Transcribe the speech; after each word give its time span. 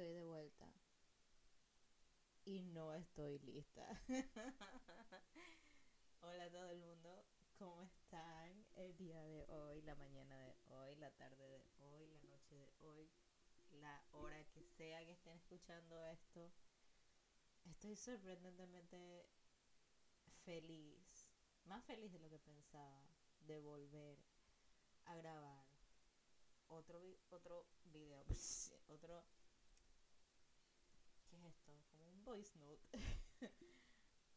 estoy 0.00 0.14
de 0.14 0.24
vuelta. 0.24 0.66
Y 2.46 2.62
no 2.62 2.94
estoy 2.94 3.38
lista. 3.40 3.86
Hola 6.22 6.50
todo 6.50 6.70
el 6.70 6.78
mundo, 6.78 7.26
¿cómo 7.58 7.82
están 7.82 8.64
el 8.76 8.96
día 8.96 9.22
de 9.22 9.44
hoy, 9.50 9.82
la 9.82 9.94
mañana 9.96 10.38
de 10.38 10.56
hoy, 10.68 10.96
la 10.96 11.10
tarde 11.10 11.46
de 11.46 11.66
hoy, 11.80 12.08
la 12.08 12.22
noche 12.22 12.56
de 12.56 12.72
hoy, 12.80 13.10
la 13.72 14.02
hora 14.12 14.42
que 14.44 14.64
sea 14.64 15.04
que 15.04 15.12
estén 15.12 15.36
escuchando 15.36 16.02
esto? 16.06 16.50
Estoy 17.66 17.94
sorprendentemente 17.94 19.28
feliz, 20.46 21.28
más 21.66 21.84
feliz 21.84 22.10
de 22.10 22.20
lo 22.20 22.30
que 22.30 22.38
pensaba, 22.38 23.04
de 23.40 23.58
volver 23.58 24.16
a 25.04 25.14
grabar 25.16 25.66
otro 26.68 27.02
otro 27.28 27.66
video, 27.84 28.24
otro 28.88 29.26
¿qué 31.30 31.36
es 31.36 31.44
esto? 31.44 31.70
Como 31.90 32.08
un 32.08 32.19
voice 32.30 32.54
note. 32.60 32.86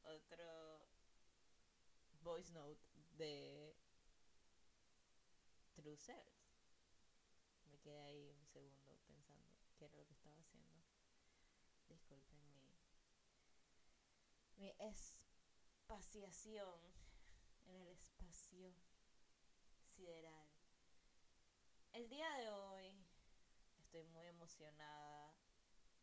otro 0.03 0.81
voice 2.23 2.51
note 2.51 2.81
de 3.19 3.75
True 5.75 5.95
Self. 5.95 6.25
Me 7.69 7.77
quedé 7.77 7.99
ahí 7.99 8.31
un 8.31 8.47
segundo 8.47 8.97
pensando 9.05 9.47
qué 9.77 9.85
era 9.85 9.95
lo 9.95 10.07
que 10.07 10.13
estaba 10.13 10.39
haciendo. 10.39 10.81
Disculpen 11.87 12.49
mi 12.49 12.73
mi 14.55 14.73
espaciación 14.79 16.79
en 17.67 17.75
el 17.75 17.89
espacio 17.89 18.73
sideral. 19.95 20.47
El 21.91 22.09
día 22.09 22.27
de 22.37 22.49
hoy 22.49 23.05
estoy 23.77 24.03
muy 24.05 24.25
emocionada 24.25 25.31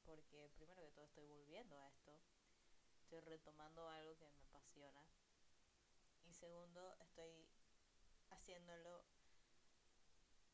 porque 0.05 0.51
primero 0.55 0.83
que 0.83 0.91
todo 0.91 1.00
estoy 1.11 1.27
volviendo 1.27 1.77
a 1.77 1.89
esto. 1.89 2.13
Estoy 3.03 3.21
retomando 3.21 3.89
algo 3.89 4.17
que 4.17 4.29
me 4.29 4.41
apasiona. 4.43 5.05
Y 6.25 6.33
segundo, 6.33 6.95
estoy 7.01 7.49
haciéndolo 8.31 9.05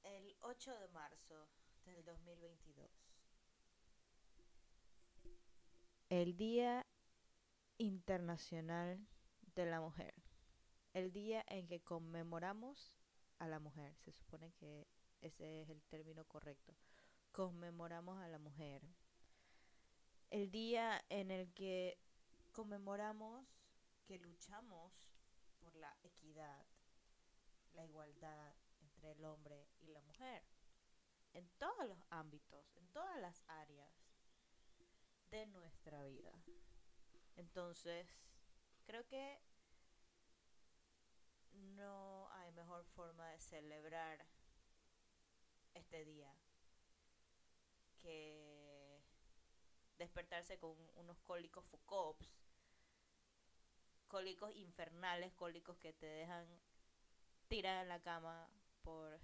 el 0.02 0.34
8 0.40 0.78
de 0.78 0.88
marzo 0.88 1.48
del 1.84 2.02
2022. 2.04 2.90
El 6.08 6.36
Día 6.38 6.86
Internacional 7.76 9.06
de 9.54 9.66
la 9.66 9.80
Mujer. 9.80 10.14
El 10.94 11.12
día 11.12 11.44
en 11.48 11.66
que 11.66 11.82
conmemoramos 11.82 12.96
a 13.38 13.46
la 13.46 13.58
mujer. 13.58 13.94
Se 13.98 14.12
supone 14.12 14.52
que 14.52 14.86
ese 15.20 15.60
es 15.60 15.68
el 15.68 15.82
término 15.82 16.24
correcto. 16.24 16.74
Conmemoramos 17.32 18.18
a 18.22 18.28
la 18.28 18.38
mujer. 18.38 18.82
El 20.30 20.50
día 20.50 21.04
en 21.08 21.30
el 21.30 21.52
que 21.54 21.98
conmemoramos 22.52 23.46
que 24.04 24.18
luchamos 24.18 24.92
por 25.60 25.74
la 25.76 25.96
equidad, 26.02 26.66
la 27.74 27.84
igualdad 27.84 28.54
entre 28.80 29.12
el 29.12 29.24
hombre 29.24 29.68
y 29.80 29.88
la 29.88 30.00
mujer. 30.02 30.42
En 31.32 31.48
todos 31.58 31.86
los 31.86 31.98
ámbitos, 32.10 32.72
en 32.76 32.88
todas 32.88 33.20
las 33.20 33.44
áreas 33.48 33.92
de 35.30 35.46
nuestra 35.46 36.02
vida. 36.04 36.32
Entonces, 37.36 38.08
creo 38.84 39.06
que 39.06 39.38
no 41.52 42.28
hay 42.32 42.50
mejor 42.52 42.84
forma 42.84 43.28
de 43.30 43.38
celebrar 43.38 44.26
este 45.74 46.04
día 46.04 46.32
que 47.98 48.55
despertarse 49.98 50.58
con 50.58 50.76
unos 50.96 51.18
cólicos 51.20 51.64
Foucaults, 51.66 52.28
cólicos 54.08 54.54
infernales, 54.54 55.32
cólicos 55.34 55.76
que 55.78 55.92
te 55.92 56.06
dejan 56.06 56.46
tirada 57.48 57.82
en 57.82 57.88
la 57.88 58.02
cama 58.02 58.48
por 58.82 59.20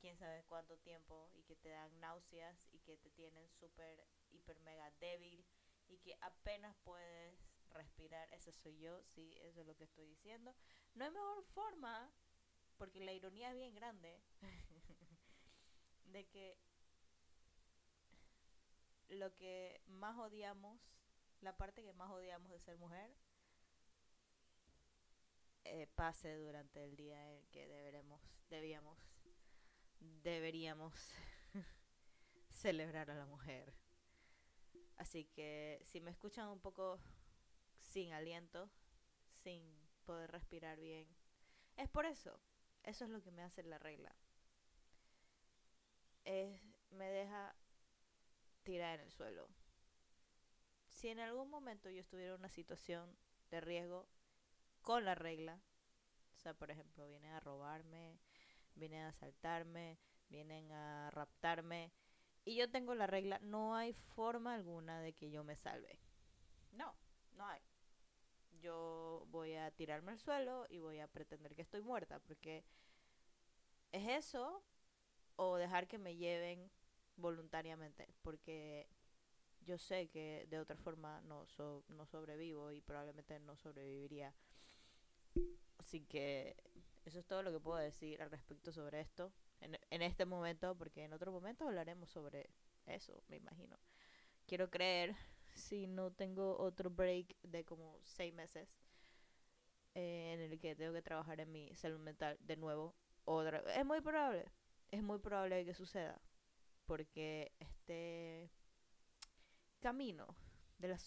quién 0.00 0.16
sabe 0.18 0.44
cuánto 0.44 0.76
tiempo 0.78 1.30
y 1.34 1.42
que 1.44 1.56
te 1.56 1.70
dan 1.70 2.00
náuseas 2.00 2.68
y 2.72 2.80
que 2.80 2.96
te 2.96 3.10
tienen 3.10 3.48
súper, 3.52 4.04
hiper, 4.32 4.58
mega 4.60 4.90
débil 5.00 5.44
y 5.88 5.98
que 5.98 6.16
apenas 6.20 6.76
puedes 6.84 7.34
respirar. 7.70 8.28
Ese 8.32 8.52
soy 8.52 8.78
yo, 8.78 9.02
sí, 9.02 9.36
eso 9.42 9.60
es 9.60 9.66
lo 9.66 9.76
que 9.76 9.84
estoy 9.84 10.06
diciendo. 10.06 10.54
No 10.94 11.04
hay 11.04 11.10
mejor 11.10 11.44
forma, 11.44 12.12
porque 12.76 13.00
la 13.00 13.12
ironía 13.12 13.50
es 13.50 13.56
bien 13.56 13.74
grande, 13.74 14.20
de 16.04 16.26
que 16.26 16.58
lo 19.08 19.34
que 19.34 19.80
más 19.86 20.18
odiamos, 20.18 20.80
la 21.40 21.56
parte 21.56 21.82
que 21.82 21.92
más 21.92 22.10
odiamos 22.10 22.50
de 22.50 22.58
ser 22.58 22.76
mujer, 22.78 23.14
eh, 25.64 25.86
pase 25.94 26.36
durante 26.36 26.84
el 26.84 26.96
día 26.96 27.32
en 27.32 27.46
que 27.48 27.66
deberemos, 27.66 28.20
debíamos, 28.50 28.98
deberíamos 30.00 30.94
celebrar 32.50 33.10
a 33.10 33.14
la 33.14 33.26
mujer. 33.26 33.74
Así 34.96 35.24
que 35.24 35.80
si 35.84 36.00
me 36.00 36.10
escuchan 36.10 36.48
un 36.48 36.60
poco 36.60 37.00
sin 37.78 38.12
aliento, 38.12 38.70
sin 39.42 39.62
poder 40.04 40.30
respirar 40.30 40.78
bien, 40.78 41.08
es 41.76 41.88
por 41.88 42.06
eso. 42.06 42.38
Eso 42.82 43.04
es 43.04 43.10
lo 43.10 43.22
que 43.22 43.30
me 43.30 43.42
hace 43.42 43.62
la 43.62 43.78
regla 43.78 44.14
es, 46.24 46.60
me 46.90 47.06
deja 47.10 47.54
tirar 48.64 48.98
en 48.98 49.06
el 49.06 49.12
suelo. 49.12 49.48
Si 50.88 51.08
en 51.08 51.20
algún 51.20 51.50
momento 51.50 51.90
yo 51.90 52.00
estuviera 52.00 52.32
en 52.32 52.40
una 52.40 52.48
situación 52.48 53.16
de 53.50 53.60
riesgo 53.60 54.08
con 54.82 55.04
la 55.04 55.14
regla, 55.14 55.60
o 56.34 56.38
sea, 56.38 56.54
por 56.54 56.70
ejemplo, 56.70 57.06
vienen 57.06 57.32
a 57.32 57.40
robarme, 57.40 58.18
vienen 58.74 59.02
a 59.02 59.08
asaltarme, 59.08 59.98
vienen 60.28 60.72
a 60.72 61.10
raptarme, 61.10 61.92
y 62.44 62.56
yo 62.56 62.70
tengo 62.70 62.94
la 62.94 63.06
regla, 63.06 63.38
no 63.40 63.74
hay 63.74 63.92
forma 63.92 64.54
alguna 64.54 65.00
de 65.00 65.14
que 65.14 65.30
yo 65.30 65.44
me 65.44 65.56
salve. 65.56 65.98
No, 66.72 66.94
no 67.36 67.46
hay. 67.46 67.62
Yo 68.60 69.26
voy 69.30 69.54
a 69.54 69.70
tirarme 69.70 70.12
al 70.12 70.18
suelo 70.18 70.66
y 70.68 70.78
voy 70.78 71.00
a 71.00 71.08
pretender 71.08 71.54
que 71.54 71.62
estoy 71.62 71.80
muerta, 71.80 72.18
porque 72.20 72.64
es 73.92 74.08
eso 74.08 74.62
o 75.36 75.56
dejar 75.56 75.86
que 75.88 75.98
me 75.98 76.16
lleven 76.16 76.70
voluntariamente, 77.16 78.08
porque 78.22 78.88
yo 79.60 79.78
sé 79.78 80.08
que 80.08 80.46
de 80.50 80.58
otra 80.58 80.76
forma 80.76 81.20
no, 81.22 81.46
no 81.88 82.06
sobrevivo 82.06 82.72
y 82.72 82.80
probablemente 82.80 83.38
no 83.40 83.56
sobreviviría. 83.56 84.34
Así 85.78 86.00
que 86.02 86.56
eso 87.04 87.18
es 87.18 87.26
todo 87.26 87.42
lo 87.42 87.52
que 87.52 87.60
puedo 87.60 87.78
decir 87.78 88.22
al 88.22 88.30
respecto 88.30 88.72
sobre 88.72 89.00
esto 89.00 89.32
en, 89.60 89.78
en 89.90 90.02
este 90.02 90.24
momento, 90.24 90.76
porque 90.76 91.04
en 91.04 91.12
otro 91.12 91.32
momento 91.32 91.66
hablaremos 91.66 92.10
sobre 92.10 92.50
eso, 92.86 93.22
me 93.28 93.36
imagino. 93.36 93.78
Quiero 94.46 94.70
creer, 94.70 95.14
si 95.54 95.86
no 95.86 96.12
tengo 96.12 96.58
otro 96.58 96.90
break 96.90 97.36
de 97.42 97.64
como 97.64 97.98
seis 98.04 98.34
meses, 98.34 98.68
eh, 99.94 100.32
en 100.34 100.40
el 100.40 100.58
que 100.58 100.74
tengo 100.74 100.92
que 100.92 101.02
trabajar 101.02 101.40
en 101.40 101.52
mi 101.52 101.74
salud 101.76 102.00
mental 102.00 102.36
de 102.40 102.56
nuevo, 102.56 102.94
otra 103.24 103.58
es 103.74 103.84
muy 103.86 104.00
probable 104.00 104.50
es 104.94 105.02
muy 105.02 105.18
probable 105.18 105.64
que 105.64 105.74
suceda. 105.74 106.20
Porque 106.86 107.52
este 107.58 108.50
camino 109.80 110.26
de 110.78 110.88
la 110.88 110.98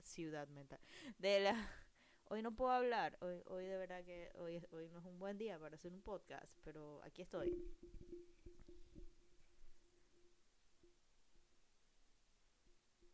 ciudad 0.00 0.48
mental, 0.48 0.80
de 1.18 1.40
la... 1.40 1.54
Hoy 2.28 2.42
no 2.42 2.56
puedo 2.56 2.72
hablar, 2.72 3.16
hoy, 3.20 3.40
hoy 3.46 3.66
de 3.66 3.76
verdad 3.78 4.02
que 4.04 4.32
hoy, 4.34 4.60
hoy 4.72 4.88
no 4.88 4.98
es 4.98 5.04
un 5.04 5.16
buen 5.16 5.38
día 5.38 5.60
para 5.60 5.76
hacer 5.76 5.92
un 5.92 6.02
podcast, 6.02 6.52
pero 6.64 7.00
aquí 7.04 7.22
estoy. 7.22 7.56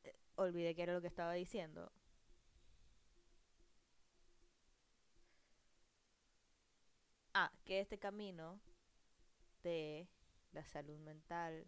Eh, 0.05 0.15
olvidé 0.37 0.75
que 0.75 0.83
era 0.83 0.95
lo 0.95 1.03
que 1.03 1.09
estaba 1.09 1.35
diciendo. 1.35 1.93
Ah, 7.35 7.53
que 7.67 7.81
este 7.81 7.99
camino 7.99 8.59
de 9.63 10.09
la 10.53 10.65
salud 10.65 10.99
mental. 10.99 11.67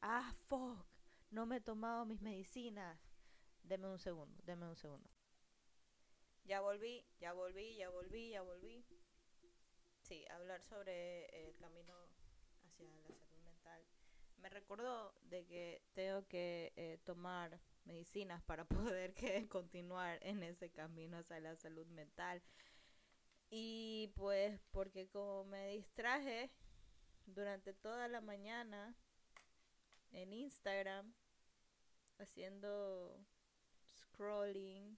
Ah, 0.00 0.32
fuck, 0.48 0.86
no 1.30 1.46
me 1.46 1.56
he 1.56 1.60
tomado 1.60 2.04
mis 2.04 2.20
medicinas. 2.20 2.98
Deme 3.62 3.88
un 3.88 3.98
segundo, 3.98 4.40
deme 4.44 4.66
un 4.66 4.76
segundo. 4.76 5.10
Ya 6.44 6.60
volví, 6.60 7.04
ya 7.18 7.32
volví, 7.32 7.76
ya 7.76 7.90
volví, 7.90 8.30
ya 8.30 8.42
volví. 8.42 8.84
Sí, 10.02 10.24
hablar 10.30 10.62
sobre 10.62 11.26
el 11.44 11.56
camino 11.56 11.92
hacia 12.62 12.86
la 12.86 13.02
salud 13.02 13.42
mental. 13.44 13.82
Me 14.36 14.48
recordó 14.48 15.12
de 15.22 15.44
que 15.46 15.82
tengo 15.94 16.24
que 16.28 16.72
eh, 16.76 16.98
tomar 17.04 17.60
medicinas 17.84 18.40
para 18.44 18.64
poder 19.04 19.14
que, 19.14 19.48
continuar 19.48 20.20
en 20.22 20.44
ese 20.44 20.70
camino 20.70 21.18
hacia 21.18 21.40
la 21.40 21.56
salud 21.56 21.86
mental. 21.88 22.40
Y 23.50 24.12
pues 24.14 24.60
porque 24.70 25.08
como 25.08 25.44
me 25.44 25.70
distraje 25.70 26.52
durante 27.26 27.74
toda 27.74 28.08
la 28.08 28.20
mañana 28.20 28.94
en 30.12 30.32
Instagram 30.32 31.12
haciendo 32.18 33.24
scrolling 33.84 34.96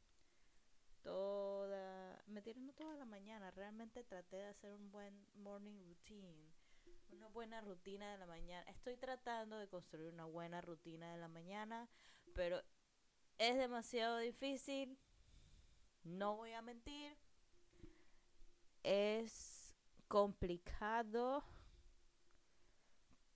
toda, 1.02 2.22
me 2.26 2.42
no 2.42 2.72
toda 2.75 2.94
la 2.96 3.04
mañana, 3.04 3.50
realmente 3.50 4.04
traté 4.04 4.36
de 4.36 4.46
hacer 4.46 4.75
un 4.75 4.90
buen 4.90 5.26
morning 5.36 5.78
routine, 5.86 6.52
una 7.10 7.28
buena 7.28 7.60
rutina 7.60 8.12
de 8.12 8.19
la 8.19 8.26
mañana. 8.26 8.69
Estoy 8.70 8.96
tratando 8.96 9.58
de 9.58 9.69
construir 9.69 10.12
una 10.12 10.26
buena 10.26 10.60
rutina 10.60 11.12
de 11.12 11.19
la 11.19 11.28
mañana, 11.28 11.88
pero 12.34 12.62
es 13.38 13.56
demasiado 13.56 14.19
difícil, 14.19 14.98
no 16.04 16.36
voy 16.36 16.52
a 16.52 16.62
mentir, 16.62 17.16
es 18.82 19.75
complicado 20.08 21.44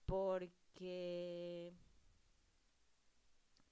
porque 0.07 1.73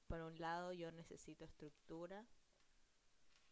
por 0.07 0.21
un 0.21 0.39
lado 0.39 0.73
yo 0.73 0.91
necesito 0.93 1.45
estructura 1.45 2.27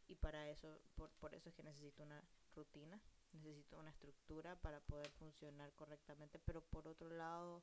y 0.08 0.16
para 0.16 0.48
eso, 0.48 0.80
por, 0.96 1.10
por 1.12 1.34
eso 1.34 1.48
es 1.48 1.54
que 1.54 1.62
necesito 1.62 2.02
una 2.02 2.22
rutina, 2.54 3.00
necesito 3.32 3.78
una 3.78 3.90
estructura 3.90 4.56
para 4.56 4.80
poder 4.80 5.10
funcionar 5.12 5.72
correctamente, 5.74 6.38
pero 6.38 6.62
por 6.62 6.88
otro 6.88 7.10
lado 7.10 7.62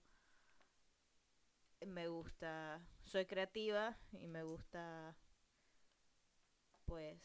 me 1.85 2.07
gusta, 2.07 2.81
soy 3.03 3.25
creativa 3.25 3.97
y 4.13 4.27
me 4.27 4.43
gusta 4.43 5.15
pues 6.85 7.21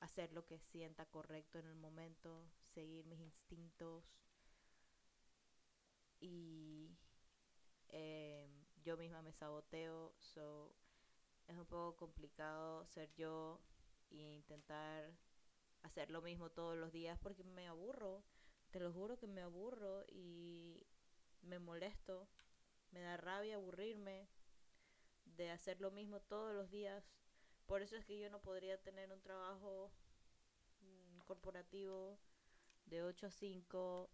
hacer 0.00 0.32
lo 0.32 0.44
que 0.44 0.58
sienta 0.58 1.06
correcto 1.06 1.58
en 1.58 1.66
el 1.66 1.74
momento, 1.74 2.44
seguir 2.74 3.06
mis 3.06 3.20
instintos 3.20 4.04
y 6.22 6.96
eh, 7.88 8.48
yo 8.84 8.96
misma 8.96 9.22
me 9.22 9.32
saboteo, 9.32 10.14
so 10.18 10.72
es 11.48 11.56
un 11.56 11.66
poco 11.66 11.96
complicado 11.96 12.86
ser 12.86 13.12
yo 13.14 13.60
e 14.10 14.34
intentar 14.34 15.12
hacer 15.82 16.10
lo 16.10 16.22
mismo 16.22 16.50
todos 16.50 16.76
los 16.76 16.92
días 16.92 17.18
porque 17.20 17.42
me 17.42 17.66
aburro, 17.66 18.24
te 18.70 18.78
lo 18.78 18.92
juro 18.92 19.18
que 19.18 19.26
me 19.26 19.42
aburro 19.42 20.04
y 20.08 20.86
me 21.42 21.58
molesto, 21.58 22.28
me 22.92 23.00
da 23.00 23.16
rabia 23.16 23.56
aburrirme 23.56 24.28
de 25.24 25.50
hacer 25.50 25.80
lo 25.80 25.90
mismo 25.90 26.20
todos 26.20 26.54
los 26.54 26.70
días. 26.70 27.04
Por 27.66 27.82
eso 27.82 27.96
es 27.96 28.04
que 28.04 28.18
yo 28.18 28.30
no 28.30 28.40
podría 28.40 28.80
tener 28.80 29.12
un 29.12 29.20
trabajo 29.20 29.92
mm, 30.80 31.18
corporativo 31.20 32.18
de 32.86 33.02
8 33.02 33.26
a 33.26 33.30
5 33.30 34.10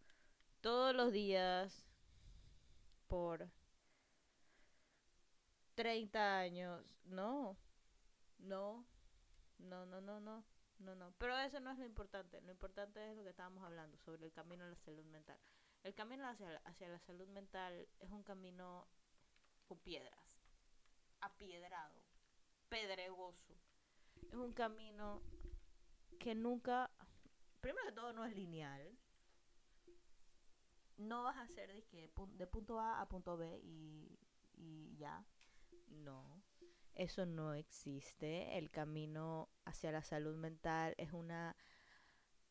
todos 0.61 0.95
los 0.95 1.13
días 1.13 1.89
por 3.09 3.49
30 5.75 6.39
años. 6.39 6.85
No, 7.05 7.57
no, 8.39 8.85
no, 9.59 9.87
no, 9.87 10.01
no, 10.01 10.21
no, 10.21 10.45
no, 10.79 10.95
no. 10.95 11.15
Pero 11.19 11.37
eso 11.39 11.61
no 11.61 11.71
es 11.73 11.79
lo 11.79 11.85
importante. 11.85 12.41
Lo 12.43 12.53
importante 12.53 13.11
es 13.11 13.17
lo 13.17 13.25
que 13.25 13.31
estábamos 13.31 13.65
hablando 13.65 13.97
sobre 13.99 14.27
el 14.27 14.33
camino 14.33 14.65
a 14.65 14.69
la 14.69 14.77
salud 14.77 15.05
mental. 15.07 15.39
El 15.83 15.95
camino 15.95 16.29
hacia, 16.29 16.57
hacia 16.65 16.89
la 16.89 16.99
salud 17.01 17.29
mental 17.29 17.89
es 18.01 18.11
un 18.11 18.23
camino 18.23 18.87
con 19.67 19.79
piedras, 19.79 20.19
apiedrado, 21.21 22.03
pedregoso. 22.69 23.55
Es 24.29 24.35
un 24.35 24.53
camino 24.53 25.23
que 26.19 26.35
nunca, 26.35 26.91
primero 27.61 27.87
que 27.87 27.93
todo, 27.93 28.13
no 28.13 28.25
es 28.25 28.35
lineal. 28.35 28.99
No 30.99 31.23
vas 31.23 31.37
a 31.37 31.43
hacer 31.43 31.73
de, 31.73 32.11
de 32.37 32.47
punto 32.47 32.79
A 32.81 33.01
a 33.01 33.09
punto 33.09 33.37
B 33.37 33.61
y, 33.63 34.19
y 34.55 34.97
ya 34.99 35.25
no, 35.89 36.43
eso 36.95 37.27
no 37.27 37.55
existe. 37.55 38.59
El 38.59 38.71
camino 38.71 39.49
hacia 39.65 39.93
la 39.93 40.03
salud 40.03 40.37
mental 40.37 40.95
es 40.99 41.13
una 41.13 41.57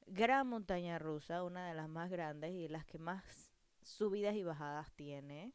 gran 0.07 0.47
montaña 0.47 0.99
rusa, 0.99 1.43
una 1.43 1.67
de 1.67 1.75
las 1.75 1.89
más 1.89 2.09
grandes 2.09 2.51
y 2.53 2.67
las 2.67 2.85
que 2.85 2.97
más 2.97 3.51
subidas 3.81 4.35
y 4.35 4.43
bajadas 4.43 4.91
tiene. 4.93 5.53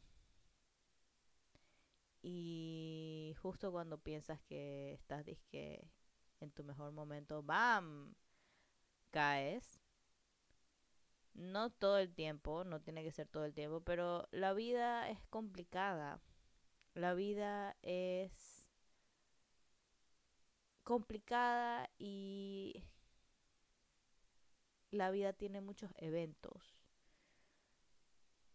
Y 2.23 3.35
justo 3.41 3.73
cuando 3.73 3.99
piensas 3.99 4.41
que 4.43 4.93
estás 4.93 5.25
en 6.41 6.51
tu 6.53 6.65
mejor 6.65 6.93
momento, 6.93 7.43
¡bam! 7.43 8.15
caes. 9.11 9.82
No 11.35 11.71
todo 11.71 11.99
el 11.99 12.13
tiempo, 12.15 12.65
no 12.65 12.81
tiene 12.81 13.03
que 13.03 13.13
ser 13.13 13.27
todo 13.29 13.45
el 13.45 13.55
tiempo, 13.55 13.81
pero 13.81 14.29
la 14.33 14.53
vida 14.53 15.09
es 15.09 15.19
complicada. 15.31 16.21
La 16.95 17.15
vida 17.15 17.77
es 17.83 18.69
complicada 20.85 21.89
y 21.99 22.85
la 24.91 25.11
vida 25.11 25.33
tiene 25.33 25.61
muchos 25.61 25.91
eventos. 25.97 26.79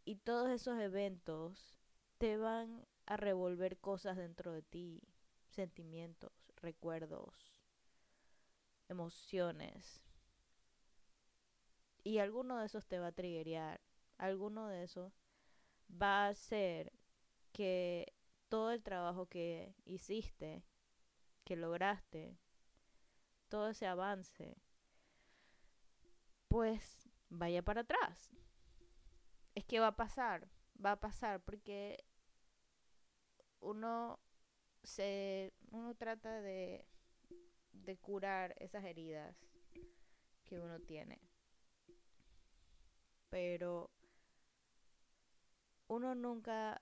Y 0.05 0.17
todos 0.17 0.49
esos 0.49 0.79
eventos 0.79 1.79
te 2.17 2.37
van 2.37 2.85
a 3.05 3.17
revolver 3.17 3.79
cosas 3.79 4.17
dentro 4.17 4.51
de 4.51 4.61
ti, 4.61 5.01
sentimientos, 5.49 6.31
recuerdos, 6.61 7.59
emociones. 8.87 10.06
Y 12.07 12.19
alguno 12.19 12.57
de 12.57 12.67
esos 12.67 12.87
te 12.87 12.99
va 12.99 13.07
a 13.07 13.11
triggerear, 13.11 13.81
alguno 14.17 14.69
de 14.69 14.85
esos 14.85 15.11
va 15.91 16.23
a 16.23 16.29
hacer 16.29 16.93
que 17.51 18.13
todo 18.47 18.71
el 18.71 18.81
trabajo 18.81 19.25
que 19.25 19.75
hiciste, 19.83 20.63
que 21.43 21.57
lograste, 21.57 22.37
todo 23.49 23.71
ese 23.71 23.87
avance, 23.87 24.55
pues 26.47 27.09
vaya 27.27 27.61
para 27.61 27.81
atrás. 27.81 28.31
Es 29.53 29.65
que 29.65 29.81
va 29.81 29.87
a 29.87 29.97
pasar, 29.97 30.47
va 30.83 30.93
a 30.93 31.01
pasar 31.01 31.43
porque 31.43 32.05
uno 33.59 34.17
se 34.81 35.51
uno 35.71 35.93
trata 35.93 36.39
de 36.39 36.87
de 37.73 37.97
curar 37.97 38.55
esas 38.59 38.85
heridas 38.85 39.35
que 40.45 40.57
uno 40.57 40.79
tiene. 40.79 41.19
Pero 43.29 43.89
uno 45.87 46.15
nunca 46.15 46.81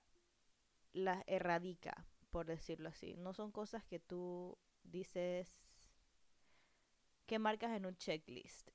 las 0.92 1.22
erradica, 1.26 2.06
por 2.30 2.46
decirlo 2.46 2.88
así. 2.90 3.16
No 3.16 3.34
son 3.34 3.52
cosas 3.52 3.84
que 3.84 4.00
tú 4.00 4.58
dices 4.84 5.56
que 7.26 7.38
marcas 7.38 7.72
en 7.72 7.86
un 7.86 7.96
checklist. 7.96 8.70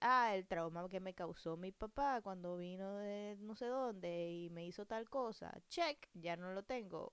ah, 0.00 0.34
el 0.36 0.46
trauma 0.46 0.88
que 0.88 1.00
me 1.00 1.14
causó 1.14 1.56
mi 1.56 1.72
papá 1.72 2.20
cuando 2.22 2.56
vino 2.56 2.96
de 2.98 3.36
no 3.40 3.54
sé 3.56 3.66
dónde 3.66 4.30
y 4.32 4.50
me 4.50 4.66
hizo 4.66 4.86
tal 4.86 5.08
cosa. 5.10 5.52
Check, 5.68 6.08
ya 6.14 6.36
no 6.36 6.52
lo 6.52 6.62
tengo. 6.64 7.12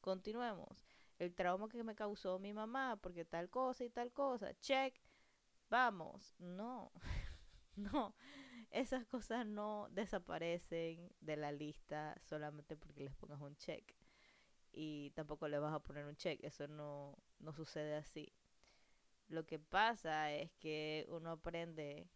Continuemos. 0.00 0.86
El 1.18 1.34
trauma 1.34 1.68
que 1.68 1.84
me 1.84 1.94
causó 1.96 2.38
mi 2.38 2.52
mamá 2.54 2.98
porque 3.02 3.24
tal 3.24 3.50
cosa 3.50 3.84
y 3.84 3.90
tal 3.90 4.12
cosa. 4.12 4.54
Check. 4.60 4.94
Vamos. 5.70 6.34
No. 6.38 6.92
no 7.76 8.14
esas 8.70 9.04
cosas 9.06 9.46
no 9.46 9.88
desaparecen 9.90 11.12
de 11.20 11.36
la 11.36 11.52
lista 11.52 12.16
solamente 12.22 12.76
porque 12.76 13.02
les 13.02 13.14
pongas 13.14 13.40
un 13.40 13.56
check. 13.56 13.94
Y 14.72 15.10
tampoco 15.10 15.48
le 15.48 15.58
vas 15.58 15.74
a 15.74 15.80
poner 15.80 16.06
un 16.06 16.16
check, 16.16 16.42
eso 16.44 16.68
no, 16.68 17.18
no 17.40 17.52
sucede 17.52 17.96
así. 17.96 18.32
Lo 19.28 19.46
que 19.46 19.58
pasa 19.58 20.32
es 20.32 20.52
que 20.54 21.06
uno 21.08 21.32
aprende, 21.32 22.08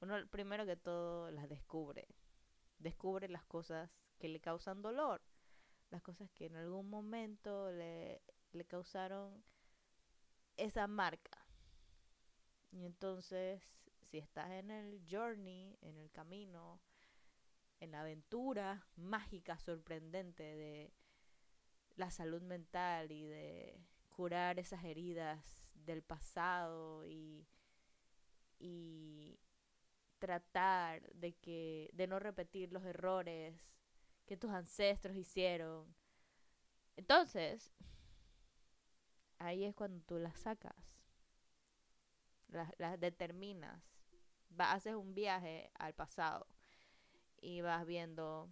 uno 0.00 0.26
primero 0.28 0.66
que 0.66 0.76
todo 0.76 1.30
las 1.30 1.48
descubre. 1.48 2.08
Descubre 2.78 3.28
las 3.28 3.44
cosas 3.44 3.90
que 4.18 4.28
le 4.28 4.40
causan 4.40 4.82
dolor, 4.82 5.22
las 5.90 6.02
cosas 6.02 6.30
que 6.32 6.46
en 6.46 6.56
algún 6.56 6.90
momento 6.90 7.70
le, 7.70 8.22
le 8.52 8.64
causaron 8.64 9.44
esa 10.56 10.86
marca. 10.88 11.46
Y 12.72 12.84
entonces 12.84 13.62
si 14.16 14.20
estás 14.20 14.50
en 14.50 14.70
el 14.70 15.04
journey, 15.06 15.76
en 15.82 15.98
el 15.98 16.10
camino, 16.10 16.80
en 17.80 17.90
la 17.90 18.00
aventura 18.00 18.86
mágica, 18.96 19.58
sorprendente 19.58 20.42
de 20.42 20.94
la 21.96 22.10
salud 22.10 22.40
mental 22.40 23.12
y 23.12 23.26
de 23.26 23.78
curar 24.08 24.58
esas 24.58 24.82
heridas 24.84 25.68
del 25.74 26.02
pasado 26.02 27.04
y, 27.04 27.46
y 28.58 29.38
tratar 30.18 31.12
de 31.12 31.34
que 31.34 31.90
de 31.92 32.06
no 32.06 32.18
repetir 32.18 32.72
los 32.72 32.86
errores 32.86 33.54
que 34.24 34.38
tus 34.38 34.50
ancestros 34.50 35.14
hicieron. 35.14 35.94
Entonces, 36.96 37.70
ahí 39.36 39.64
es 39.64 39.74
cuando 39.74 40.00
tú 40.06 40.18
las 40.18 40.38
sacas, 40.38 41.02
las, 42.48 42.72
las 42.78 42.98
determinas 42.98 43.95
haces 44.58 44.94
un 44.94 45.14
viaje 45.14 45.70
al 45.74 45.94
pasado 45.94 46.46
y 47.40 47.60
vas 47.60 47.86
viendo 47.86 48.50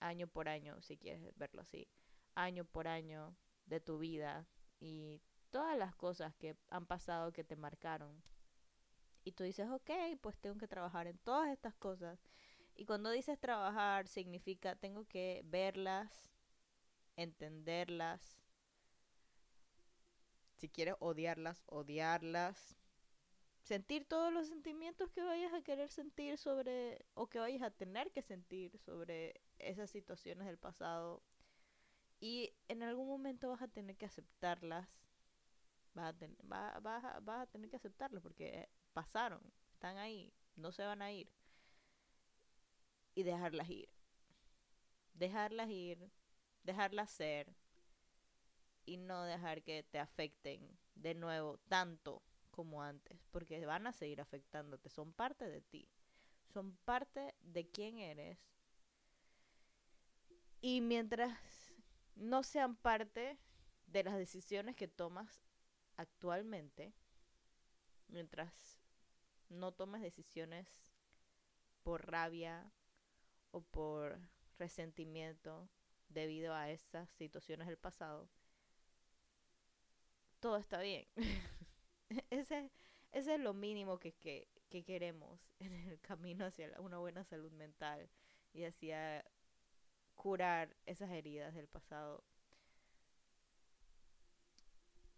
año 0.00 0.26
por 0.26 0.48
año, 0.48 0.80
si 0.82 0.96
quieres 0.96 1.36
verlo 1.36 1.62
así, 1.62 1.88
año 2.34 2.64
por 2.64 2.88
año, 2.88 3.36
de 3.66 3.80
tu 3.80 3.98
vida 3.98 4.46
y 4.80 5.22
todas 5.50 5.78
las 5.78 5.94
cosas 5.94 6.34
que 6.36 6.56
han 6.68 6.86
pasado 6.86 7.32
que 7.32 7.44
te 7.44 7.56
marcaron. 7.56 8.22
Y 9.24 9.32
tú 9.32 9.44
dices, 9.44 9.68
ok, 9.70 9.90
pues 10.20 10.36
tengo 10.38 10.58
que 10.58 10.68
trabajar 10.68 11.06
en 11.06 11.18
todas 11.18 11.50
estas 11.50 11.74
cosas. 11.74 12.18
Y 12.74 12.84
cuando 12.84 13.10
dices 13.10 13.38
trabajar, 13.38 14.06
significa 14.06 14.76
tengo 14.76 15.06
que 15.06 15.42
verlas, 15.44 16.30
entenderlas. 17.16 18.38
Si 20.56 20.68
quieres 20.68 20.96
odiarlas, 20.98 21.62
odiarlas. 21.66 22.76
Sentir 23.64 24.06
todos 24.06 24.30
los 24.30 24.48
sentimientos 24.48 25.10
que 25.10 25.22
vayas 25.22 25.54
a 25.54 25.62
querer 25.62 25.88
sentir 25.88 26.36
sobre, 26.36 27.06
o 27.14 27.30
que 27.30 27.38
vayas 27.38 27.62
a 27.62 27.70
tener 27.70 28.12
que 28.12 28.20
sentir 28.20 28.78
sobre 28.78 29.40
esas 29.58 29.88
situaciones 29.88 30.46
del 30.46 30.58
pasado. 30.58 31.22
Y 32.20 32.52
en 32.68 32.82
algún 32.82 33.08
momento 33.08 33.48
vas 33.48 33.62
a 33.62 33.68
tener 33.68 33.96
que 33.96 34.04
aceptarlas. 34.04 34.86
Vas 35.94 36.14
a, 36.14 37.20
vas 37.20 37.42
a 37.42 37.46
tener 37.46 37.70
que 37.70 37.76
aceptarlas 37.76 38.22
porque 38.22 38.68
pasaron, 38.92 39.40
están 39.72 39.96
ahí, 39.96 40.30
no 40.56 40.70
se 40.70 40.84
van 40.84 41.00
a 41.00 41.10
ir. 41.10 41.30
Y 43.14 43.22
dejarlas 43.22 43.70
ir. 43.70 43.88
Dejarlas 45.14 45.70
ir, 45.70 46.10
dejarlas 46.64 47.10
ser 47.10 47.54
y 48.84 48.98
no 48.98 49.22
dejar 49.24 49.62
que 49.62 49.84
te 49.84 49.98
afecten 49.98 50.78
de 50.94 51.14
nuevo 51.14 51.56
tanto 51.68 52.22
como 52.54 52.82
antes, 52.82 53.18
porque 53.32 53.66
van 53.66 53.88
a 53.88 53.92
seguir 53.92 54.20
afectándote, 54.20 54.88
son 54.88 55.12
parte 55.12 55.48
de 55.48 55.60
ti, 55.60 55.88
son 56.52 56.76
parte 56.84 57.34
de 57.40 57.68
quién 57.68 57.98
eres. 57.98 58.38
Y 60.60 60.80
mientras 60.80 61.36
no 62.14 62.44
sean 62.44 62.76
parte 62.76 63.38
de 63.88 64.04
las 64.04 64.16
decisiones 64.16 64.76
que 64.76 64.86
tomas 64.86 65.50
actualmente, 65.96 66.94
mientras 68.06 68.80
no 69.48 69.72
tomes 69.72 70.00
decisiones 70.00 70.94
por 71.82 72.08
rabia 72.08 72.72
o 73.50 73.62
por 73.62 74.18
resentimiento 74.58 75.68
debido 76.08 76.54
a 76.54 76.70
esas 76.70 77.10
situaciones 77.10 77.66
del 77.66 77.78
pasado, 77.78 78.28
todo 80.38 80.56
está 80.56 80.80
bien. 80.80 81.08
ese, 82.30 82.70
ese 83.12 83.34
es 83.34 83.40
lo 83.40 83.54
mínimo 83.54 83.98
que, 83.98 84.12
que, 84.12 84.48
que 84.70 84.84
queremos 84.84 85.40
en 85.60 85.72
el 85.72 86.00
camino 86.00 86.46
hacia 86.46 86.70
una 86.80 86.98
buena 86.98 87.24
salud 87.24 87.52
mental 87.52 88.08
y 88.52 88.64
hacia 88.64 89.24
curar 90.14 90.76
esas 90.86 91.10
heridas 91.10 91.54
del 91.54 91.68
pasado. 91.68 92.24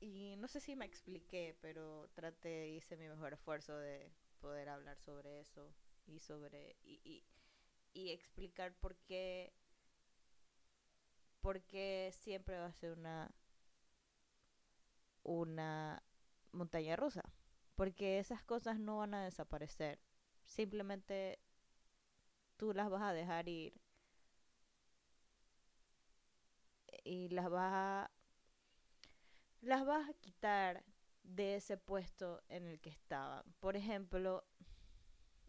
Y 0.01 0.37
no 0.39 0.49
sé 0.49 0.61
si 0.61 0.77
me 0.77 0.85
expliqué, 0.85 1.57
pero 1.61 2.09
traté, 2.15 2.69
hice 2.69 2.97
mi 2.97 3.09
mejor 3.09 3.33
esfuerzo 3.33 3.77
de 3.79 4.11
poder 4.41 4.69
hablar 4.69 4.99
sobre 4.99 5.41
eso 5.41 5.73
y 6.07 6.19
sobre 6.21 6.77
y, 6.85 7.01
y, 7.05 7.25
y 7.95 8.11
explicar 8.13 8.75
por 8.75 8.97
qué 8.97 9.53
porque 11.41 12.11
siempre 12.13 12.59
va 12.59 12.67
a 12.67 12.73
ser 12.73 12.93
una 12.93 13.31
una 15.25 16.03
montaña 16.53 16.97
rusa 16.97 17.23
porque 17.75 18.19
esas 18.19 18.43
cosas 18.43 18.79
no 18.79 18.99
van 18.99 19.15
a 19.15 19.25
desaparecer 19.25 20.01
simplemente 20.45 21.39
tú 22.57 22.73
las 22.73 22.91
vas 22.91 23.03
a 23.03 23.13
dejar 23.13 23.49
ir 23.49 23.81
y 27.05 27.29
las 27.29 27.51
vas 27.51 27.73
a 27.73 28.11
las 29.61 29.85
vas 29.85 30.09
a 30.09 30.15
quitar 30.15 30.85
de 31.23 31.57
ese 31.57 31.77
puesto 31.77 32.43
en 32.49 32.67
el 32.67 32.81
que 32.81 32.91
estaban. 32.91 33.43
Por 33.61 33.77
ejemplo, 33.77 34.45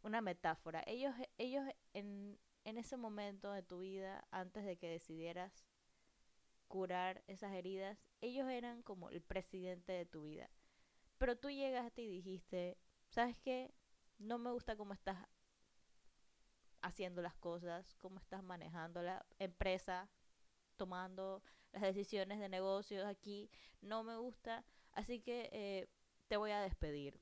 una 0.01 0.21
metáfora. 0.21 0.83
Ellos, 0.87 1.13
ellos 1.37 1.63
en, 1.93 2.39
en 2.63 2.77
ese 2.77 2.97
momento 2.97 3.51
de 3.51 3.63
tu 3.63 3.79
vida, 3.79 4.27
antes 4.31 4.65
de 4.65 4.77
que 4.77 4.89
decidieras 4.89 5.65
curar 6.67 7.23
esas 7.27 7.53
heridas, 7.53 7.99
ellos 8.21 8.49
eran 8.49 8.81
como 8.81 9.09
el 9.09 9.21
presidente 9.21 9.91
de 9.93 10.05
tu 10.05 10.23
vida. 10.23 10.49
Pero 11.17 11.37
tú 11.37 11.49
llegaste 11.49 12.01
y 12.03 12.07
dijiste, 12.07 12.77
¿sabes 13.09 13.37
qué? 13.39 13.73
No 14.19 14.37
me 14.37 14.51
gusta 14.51 14.75
cómo 14.75 14.93
estás 14.93 15.17
haciendo 16.81 17.21
las 17.21 17.35
cosas, 17.35 17.95
cómo 17.95 18.19
estás 18.19 18.43
manejando 18.43 19.01
la 19.01 19.25
empresa, 19.39 20.09
tomando 20.77 21.43
las 21.73 21.81
decisiones 21.81 22.39
de 22.39 22.49
negocios 22.49 23.05
aquí, 23.05 23.49
no 23.81 24.03
me 24.03 24.17
gusta, 24.17 24.63
así 24.93 25.19
que 25.21 25.49
eh, 25.51 25.89
te 26.27 26.37
voy 26.37 26.51
a 26.51 26.61
despedir. 26.61 27.19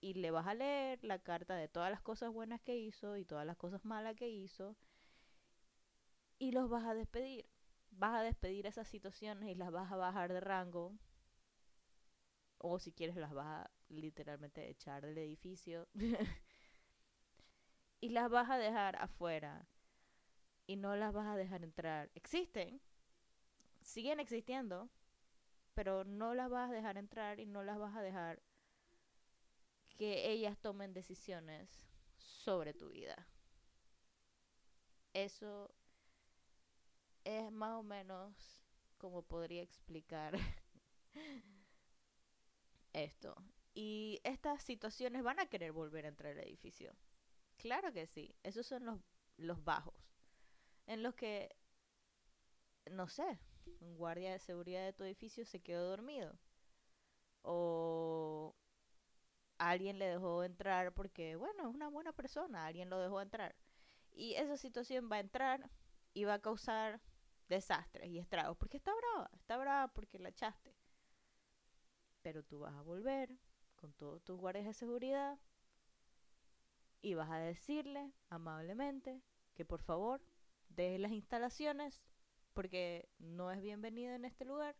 Y 0.00 0.14
le 0.14 0.30
vas 0.30 0.46
a 0.46 0.54
leer 0.54 1.02
la 1.04 1.18
carta 1.18 1.56
de 1.56 1.68
todas 1.68 1.90
las 1.90 2.00
cosas 2.02 2.32
buenas 2.32 2.60
que 2.60 2.76
hizo 2.76 3.16
y 3.16 3.24
todas 3.24 3.46
las 3.46 3.56
cosas 3.56 3.84
malas 3.84 4.14
que 4.14 4.28
hizo 4.28 4.76
y 6.38 6.52
los 6.52 6.68
vas 6.68 6.84
a 6.84 6.94
despedir. 6.94 7.46
Vas 7.90 8.14
a 8.14 8.22
despedir 8.22 8.66
esas 8.66 8.88
situaciones 8.88 9.48
y 9.48 9.54
las 9.54 9.70
vas 9.70 9.90
a 9.90 9.96
bajar 9.96 10.32
de 10.32 10.40
rango. 10.40 10.92
O 12.58 12.78
si 12.78 12.92
quieres 12.92 13.16
las 13.16 13.32
vas 13.32 13.46
a 13.46 13.70
literalmente 13.88 14.68
echar 14.68 15.04
del 15.04 15.18
edificio. 15.18 15.88
y 18.00 18.10
las 18.10 18.30
vas 18.30 18.50
a 18.50 18.58
dejar 18.58 18.96
afuera 18.96 19.66
y 20.66 20.76
no 20.76 20.96
las 20.96 21.12
vas 21.12 21.26
a 21.26 21.36
dejar 21.36 21.62
entrar. 21.62 22.10
Existen, 22.14 22.80
siguen 23.80 24.20
existiendo, 24.20 24.90
pero 25.74 26.04
no 26.04 26.34
las 26.34 26.50
vas 26.50 26.70
a 26.70 26.72
dejar 26.72 26.98
entrar 26.98 27.40
y 27.40 27.46
no 27.46 27.62
las 27.62 27.78
vas 27.78 27.96
a 27.96 28.02
dejar 28.02 28.42
que 29.96 30.30
ellas 30.30 30.58
tomen 30.58 30.92
decisiones 30.92 31.86
sobre 32.16 32.74
tu 32.74 32.90
vida. 32.90 33.26
Eso 35.14 35.74
es 37.24 37.50
más 37.50 37.72
o 37.72 37.82
menos 37.82 38.60
como 38.98 39.22
podría 39.22 39.62
explicar 39.62 40.38
esto. 43.04 43.36
Y 43.74 44.20
estas 44.24 44.62
situaciones 44.62 45.22
van 45.22 45.38
a 45.40 45.46
querer 45.46 45.72
volver 45.72 46.06
a 46.06 46.08
entrar 46.08 46.32
al 46.32 46.40
edificio. 46.40 46.94
Claro 47.58 47.92
que 47.92 48.06
sí. 48.06 48.34
Esos 48.42 48.66
son 48.66 48.84
los, 48.86 49.00
los 49.36 49.62
bajos 49.64 49.94
en 50.86 51.02
los 51.02 51.14
que, 51.14 51.54
no 52.90 53.08
sé, 53.08 53.38
un 53.80 53.96
guardia 53.96 54.32
de 54.32 54.38
seguridad 54.38 54.84
de 54.84 54.92
tu 54.92 55.04
edificio 55.04 55.44
se 55.44 55.60
quedó 55.60 55.88
dormido. 55.88 56.38
O 57.42 58.54
alguien 59.58 59.98
le 59.98 60.06
dejó 60.06 60.44
entrar 60.44 60.92
porque, 60.94 61.36
bueno, 61.36 61.68
es 61.68 61.74
una 61.74 61.88
buena 61.88 62.12
persona, 62.12 62.66
alguien 62.66 62.90
lo 62.90 63.00
dejó 63.00 63.20
entrar. 63.20 63.54
Y 64.12 64.34
esa 64.34 64.56
situación 64.56 65.08
va 65.10 65.16
a 65.16 65.20
entrar 65.20 65.70
y 66.14 66.24
va 66.24 66.34
a 66.34 66.42
causar 66.42 67.00
desastres 67.48 68.08
y 68.10 68.18
estragos. 68.18 68.56
Porque 68.56 68.76
está 68.78 68.92
brava, 68.94 69.30
está 69.34 69.56
brava 69.56 69.88
porque 69.92 70.18
la 70.18 70.30
echaste. 70.30 70.75
Pero 72.26 72.42
tú 72.42 72.58
vas 72.58 72.74
a 72.74 72.82
volver 72.82 73.30
con 73.76 73.92
todos 73.92 74.20
tus 74.24 74.36
guardias 74.36 74.66
de 74.66 74.72
seguridad 74.72 75.38
y 77.00 77.14
vas 77.14 77.30
a 77.30 77.38
decirle 77.38 78.12
amablemente 78.30 79.22
que 79.54 79.64
por 79.64 79.80
favor 79.80 80.20
de 80.68 80.98
las 80.98 81.12
instalaciones 81.12 82.02
porque 82.52 83.08
no 83.20 83.52
es 83.52 83.62
bienvenida 83.62 84.16
en 84.16 84.24
este 84.24 84.44
lugar 84.44 84.74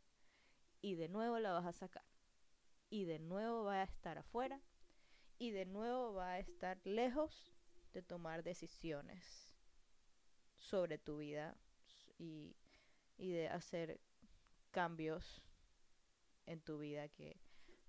y 0.82 0.96
de 0.96 1.08
nuevo 1.08 1.38
la 1.38 1.52
vas 1.52 1.66
a 1.66 1.72
sacar. 1.72 2.02
Y 2.90 3.04
de 3.04 3.20
nuevo 3.20 3.62
va 3.62 3.74
a 3.74 3.84
estar 3.84 4.18
afuera 4.18 4.60
y 5.38 5.52
de 5.52 5.66
nuevo 5.66 6.14
va 6.14 6.30
a 6.30 6.38
estar 6.40 6.80
lejos 6.82 7.54
de 7.92 8.02
tomar 8.02 8.42
decisiones 8.42 9.56
sobre 10.56 10.98
tu 10.98 11.18
vida 11.18 11.56
y, 12.18 12.56
y 13.16 13.30
de 13.30 13.46
hacer 13.50 14.00
cambios 14.72 15.45
en 16.46 16.60
tu 16.60 16.78
vida 16.78 17.08
que 17.08 17.40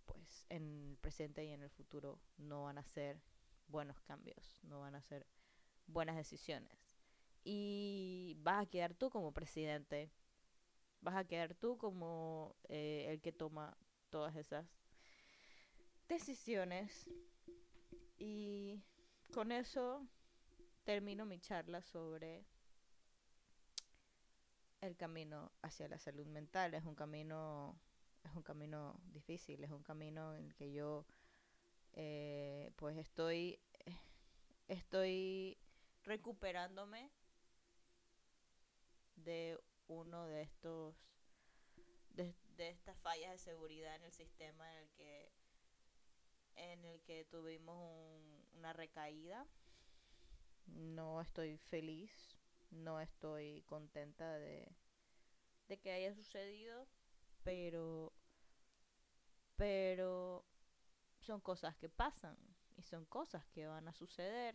pues 0.05 0.45
en 0.49 0.89
el 0.91 0.97
presente 0.97 1.45
y 1.45 1.49
en 1.49 1.63
el 1.63 1.69
futuro 1.69 2.19
no 2.37 2.63
van 2.63 2.77
a 2.77 2.83
ser 2.83 3.21
buenos 3.67 3.99
cambios, 4.01 4.59
no 4.63 4.79
van 4.79 4.95
a 4.95 5.01
ser 5.01 5.25
buenas 5.87 6.15
decisiones 6.15 6.97
y 7.49 8.35
vas 8.41 8.63
a 8.63 8.65
quedar 8.65 8.93
tú 8.93 9.09
como 9.09 9.31
presidente, 9.31 10.11
vas 10.99 11.15
a 11.15 11.23
quedar 11.23 11.55
tú 11.55 11.77
como 11.77 12.57
eh, 12.67 13.05
el 13.07 13.21
que 13.21 13.31
toma 13.31 13.77
todas 14.09 14.35
esas 14.35 14.65
decisiones. 16.09 17.07
Y 18.17 18.83
con 19.33 19.53
eso 19.53 20.05
termino 20.83 21.25
mi 21.25 21.39
charla 21.39 21.81
sobre 21.81 22.45
el 24.81 24.97
camino 24.97 25.53
hacia 25.61 25.87
la 25.87 25.99
salud 25.99 26.27
mental. 26.27 26.73
Es 26.73 26.83
un 26.83 26.95
camino, 26.95 27.79
es 28.23 28.35
un 28.35 28.43
camino 28.43 28.99
difícil, 29.11 29.63
es 29.63 29.71
un 29.71 29.83
camino 29.83 30.35
en 30.35 30.45
el 30.45 30.55
que 30.55 30.71
yo 30.71 31.05
eh, 31.93 32.71
pues 32.75 32.97
estoy, 32.97 33.59
estoy 34.67 35.57
recuperándome 36.03 37.11
de 39.15 39.59
uno 39.87 40.27
de 40.27 40.41
estos 40.41 40.95
de, 42.11 42.35
de 42.55 42.69
estas 42.69 42.97
fallas 42.99 43.31
de 43.31 43.37
seguridad 43.37 43.95
en 43.95 44.03
el 44.03 44.11
sistema 44.13 44.71
en 44.71 44.83
el 44.83 44.89
que 44.91 45.31
en 46.55 46.85
el 46.85 47.01
que 47.01 47.25
tuvimos 47.25 47.75
un, 47.77 48.45
una 48.57 48.73
recaída. 48.73 49.47
No 50.65 51.21
estoy 51.21 51.57
feliz, 51.57 52.37
no 52.71 52.99
estoy 52.99 53.61
contenta 53.67 54.37
de, 54.37 54.75
de 55.67 55.77
que 55.77 55.91
haya 55.91 56.13
sucedido, 56.13 56.87
pero 57.47 58.11
pero 59.55 60.43
son 61.21 61.39
cosas 61.39 61.77
que 61.77 61.87
pasan 61.87 62.37
y 62.75 62.81
son 62.81 63.05
cosas 63.05 63.47
que 63.47 63.67
van 63.67 63.87
a 63.87 63.93
suceder 63.93 64.53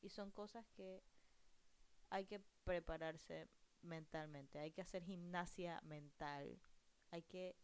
y 0.00 0.10
son 0.10 0.30
cosas 0.30 0.64
que 0.68 1.02
hay 2.08 2.26
que 2.26 2.38
prepararse 2.62 3.48
mentalmente, 3.82 4.60
hay 4.60 4.70
que 4.70 4.80
hacer 4.80 5.02
gimnasia 5.02 5.80
mental, 5.82 6.60
hay 7.10 7.22
que 7.22 7.56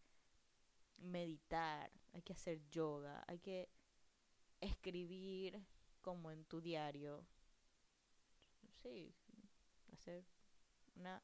meditar, 0.96 1.92
hay 2.12 2.22
que 2.22 2.32
hacer 2.32 2.68
yoga, 2.68 3.22
hay 3.28 3.38
que 3.38 3.70
escribir 4.60 5.64
como 6.00 6.32
en 6.32 6.44
tu 6.44 6.60
diario. 6.60 7.24
Sí, 8.82 9.14
hacer 9.92 10.24
una, 10.96 11.22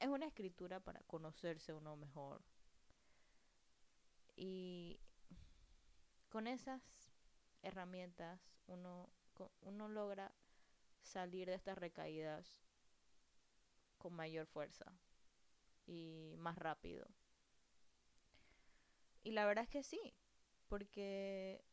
es 0.00 0.08
una 0.08 0.26
escritura 0.26 0.80
para 0.80 1.00
conocerse 1.02 1.72
uno 1.72 1.96
mejor. 1.96 2.42
Y 4.36 5.00
con 6.28 6.46
esas 6.46 6.82
herramientas 7.62 8.40
uno, 8.66 9.08
uno 9.62 9.88
logra 9.88 10.32
salir 11.02 11.48
de 11.48 11.54
estas 11.54 11.78
recaídas 11.78 12.62
con 13.98 14.14
mayor 14.14 14.46
fuerza 14.46 14.92
y 15.86 16.34
más 16.38 16.56
rápido. 16.56 17.06
Y 19.24 19.32
la 19.32 19.46
verdad 19.46 19.64
es 19.64 19.70
que 19.70 19.82
sí, 19.82 20.14
porque 20.68 21.64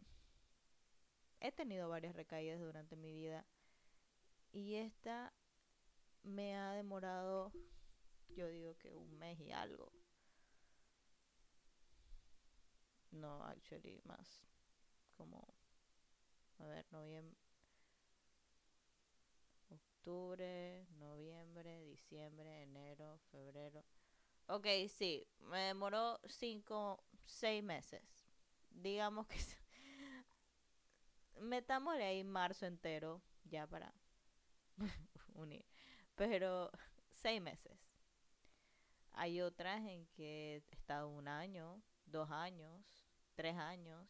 he 1.40 1.52
tenido 1.52 1.90
varias 1.90 2.16
recaídas 2.16 2.60
durante 2.60 2.96
mi 2.96 3.14
vida 3.14 3.46
y 4.52 4.76
esta 4.76 5.34
me 6.24 6.56
ha 6.56 6.72
demorado, 6.72 7.52
yo 8.30 8.48
digo 8.48 8.78
que 8.78 8.94
un 8.94 9.18
mes 9.18 9.40
y 9.40 9.52
algo. 9.52 9.92
No, 13.12 13.42
actually, 13.44 14.00
más 14.04 14.44
como, 15.16 15.54
a 16.60 16.66
ver, 16.68 16.86
noviembre, 16.92 17.38
octubre, 19.70 20.86
noviembre, 21.00 21.84
diciembre, 21.86 22.64
enero, 22.64 23.20
febrero. 23.32 23.84
Ok, 24.48 24.68
sí, 24.90 25.26
me 25.40 25.60
demoró 25.60 26.20
cinco, 26.28 27.04
seis 27.26 27.64
meses. 27.64 28.04
Digamos 28.70 29.28
que 29.28 29.38
metámosle 31.42 32.04
ahí 32.04 32.24
marzo 32.24 32.66
entero, 32.66 33.22
ya 33.46 33.68
para 33.68 33.94
unir. 35.34 35.66
Pero 36.16 36.72
seis 37.12 37.42
meses. 37.42 37.78
Hay 39.18 39.42
otras 39.42 39.82
en 39.86 40.06
que 40.08 40.56
he 40.56 40.76
estado 40.76 41.08
un 41.08 41.28
año, 41.28 41.82
dos 42.06 42.30
años, 42.32 42.84
tres 43.36 43.56
años. 43.56 44.10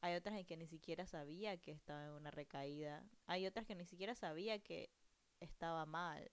Hay 0.00 0.14
otras 0.16 0.36
en 0.36 0.46
que 0.46 0.56
ni 0.56 0.66
siquiera 0.66 1.06
sabía 1.06 1.56
que 1.58 1.70
estaba 1.70 2.04
en 2.04 2.10
una 2.10 2.30
recaída. 2.32 3.04
Hay 3.26 3.46
otras 3.46 3.66
que 3.66 3.76
ni 3.76 3.84
siquiera 3.84 4.16
sabía 4.16 4.58
que 4.58 4.90
estaba 5.38 5.86
mal. 5.86 6.28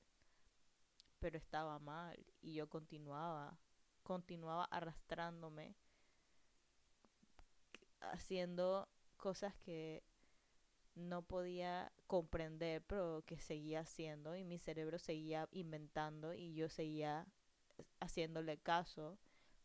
Pero 1.20 1.38
estaba 1.38 1.78
mal. 1.80 2.26
Y 2.42 2.56
yo 2.56 2.68
continuaba. 2.68 3.60
Continuaba 4.02 4.66
arrastrándome. 4.66 5.76
Haciendo 8.02 8.90
cosas 9.18 9.56
que 9.58 10.04
no 10.96 11.22
podía 11.22 11.92
comprender, 12.08 12.84
pero 12.88 13.24
que 13.26 13.38
seguía 13.40 13.82
haciendo. 13.82 14.36
Y 14.36 14.44
mi 14.44 14.58
cerebro 14.60 15.00
seguía 15.00 15.48
inventando. 15.52 16.34
Y 16.34 16.54
yo 16.56 16.70
seguía 16.70 17.28
haciéndole 18.00 18.58
caso. 18.58 19.18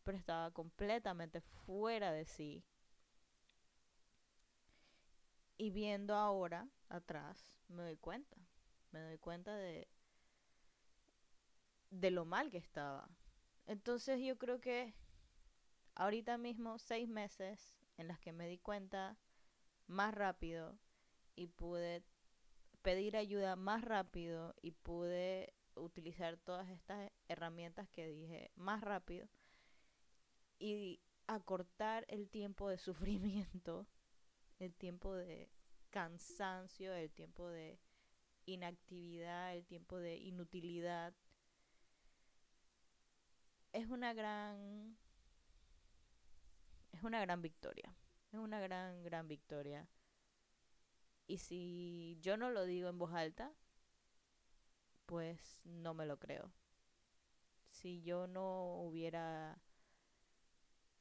Pero 0.03 0.19
estaba 0.19 0.51
completamente 0.51 1.41
fuera 1.41 2.13
de 2.13 2.25
sí 2.25 2.65
y 5.61 5.69
viendo 5.69 6.15
ahora 6.15 6.67
atrás, 6.89 7.61
me 7.69 7.83
doy 7.83 7.99
cuenta. 7.99 8.35
Me 8.93 9.01
doy 9.03 9.19
cuenta 9.19 9.55
de, 9.55 9.89
de 11.91 12.11
lo 12.11 12.25
mal 12.25 12.51
que 12.51 12.57
estaba. 12.57 13.11
Entonces 13.67 14.23
yo 14.23 14.39
creo 14.39 14.63
que 14.63 14.95
ahorita 15.97 16.39
mismo 16.39 16.79
seis 16.79 17.11
meses 17.11 17.79
en 17.99 18.09
las 18.09 18.19
que 18.19 18.33
me 18.33 18.49
di 18.49 18.57
cuenta 18.57 19.19
más 19.87 20.15
rápido 20.15 20.79
y 21.35 21.47
pude 21.49 22.03
pedir 22.83 23.17
ayuda 23.17 23.57
más 23.57 23.83
rápido 23.83 24.55
y 24.63 24.73
pude 24.73 25.53
utilizar 25.75 26.37
todas 26.39 26.69
estas 26.69 27.11
herramientas 27.29 27.89
que 27.91 28.07
dije 28.07 28.51
más 28.55 28.81
rápido 28.81 29.29
y 30.59 31.01
acortar 31.27 32.05
el 32.09 32.29
tiempo 32.29 32.69
de 32.69 32.79
sufrimiento 32.79 33.87
el 34.61 34.75
tiempo 34.75 35.15
de 35.15 35.51
cansancio, 35.91 36.93
el 36.95 37.11
tiempo 37.11 37.49
de 37.49 37.81
inactividad, 38.45 39.57
el 39.57 39.65
tiempo 39.65 39.99
de 39.99 40.17
inutilidad, 40.19 41.15
es 43.73 43.87
una 43.87 44.13
gran 44.13 44.97
es 46.93 47.03
una 47.03 47.21
gran 47.21 47.41
victoria. 47.41 47.95
Es 48.33 48.39
una 48.39 48.61
gran 48.61 49.03
gran 49.03 49.27
victoria. 49.27 49.89
Y 51.31 51.39
si 51.39 52.19
yo 52.23 52.37
no 52.37 52.51
lo 52.51 52.65
digo 52.65 52.89
en 52.89 52.99
voz 52.99 53.15
alta, 53.15 53.53
pues 55.07 55.63
no 55.65 55.95
me 55.95 56.05
lo 56.05 56.19
creo. 56.19 56.53
Si 57.69 58.03
yo 58.03 58.27
no 58.27 58.81
hubiera 58.81 59.63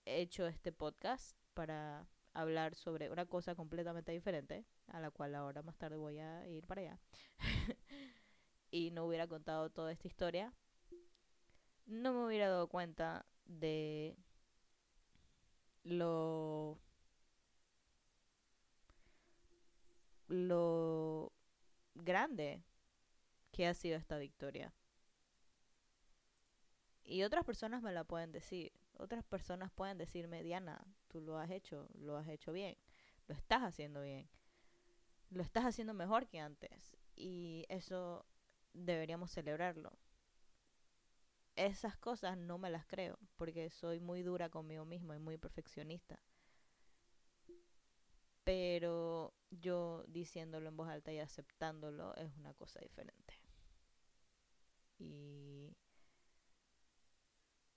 hecho 0.05 0.45
este 0.45 0.71
podcast 0.71 1.35
para 1.55 2.07
hablar 2.33 2.75
sobre 2.75 3.09
una 3.09 3.25
cosa 3.25 3.55
completamente 3.55 4.11
diferente, 4.11 4.67
a 4.85 4.99
la 4.99 5.09
cual 5.09 5.33
ahora 5.33 5.63
más 5.63 5.79
tarde 5.79 5.97
voy 5.97 6.19
a 6.19 6.47
ir 6.47 6.67
para 6.67 6.81
allá, 6.81 6.99
y 8.69 8.91
no 8.91 9.05
hubiera 9.05 9.25
contado 9.25 9.71
toda 9.71 9.91
esta 9.91 10.07
historia, 10.07 10.53
no 11.87 12.13
me 12.13 12.27
hubiera 12.27 12.49
dado 12.49 12.67
cuenta 12.67 13.25
de 13.45 14.15
lo 15.81 16.79
lo 20.29 21.33
grande 21.95 22.63
que 23.51 23.67
ha 23.67 23.73
sido 23.73 23.97
esta 23.97 24.17
victoria. 24.17 24.73
Y 27.03 27.23
otras 27.23 27.43
personas 27.43 27.81
me 27.81 27.91
la 27.91 28.03
pueden 28.03 28.31
decir. 28.31 28.71
Otras 28.93 29.23
personas 29.23 29.71
pueden 29.71 29.97
decirme, 29.97 30.43
Diana, 30.43 30.85
tú 31.07 31.21
lo 31.21 31.37
has 31.37 31.49
hecho, 31.49 31.87
lo 31.95 32.17
has 32.17 32.27
hecho 32.27 32.51
bien, 32.51 32.77
lo 33.27 33.33
estás 33.33 33.63
haciendo 33.63 34.01
bien, 34.01 34.29
lo 35.29 35.41
estás 35.41 35.65
haciendo 35.65 35.93
mejor 35.93 36.27
que 36.27 36.39
antes. 36.39 36.95
Y 37.15 37.65
eso 37.69 38.25
deberíamos 38.73 39.31
celebrarlo. 39.31 39.91
Esas 41.55 41.97
cosas 41.97 42.37
no 42.37 42.57
me 42.57 42.69
las 42.69 42.85
creo, 42.85 43.17
porque 43.35 43.69
soy 43.69 43.99
muy 43.99 44.21
dura 44.21 44.49
conmigo 44.49 44.85
mismo 44.85 45.13
y 45.13 45.19
muy 45.19 45.37
perfeccionista. 45.37 46.19
Pero 48.49 49.35
yo 49.51 50.03
diciéndolo 50.07 50.69
en 50.69 50.75
voz 50.75 50.89
alta 50.89 51.13
y 51.13 51.19
aceptándolo 51.19 52.15
es 52.15 52.35
una 52.35 52.51
cosa 52.55 52.79
diferente. 52.79 53.39
Y 54.97 55.77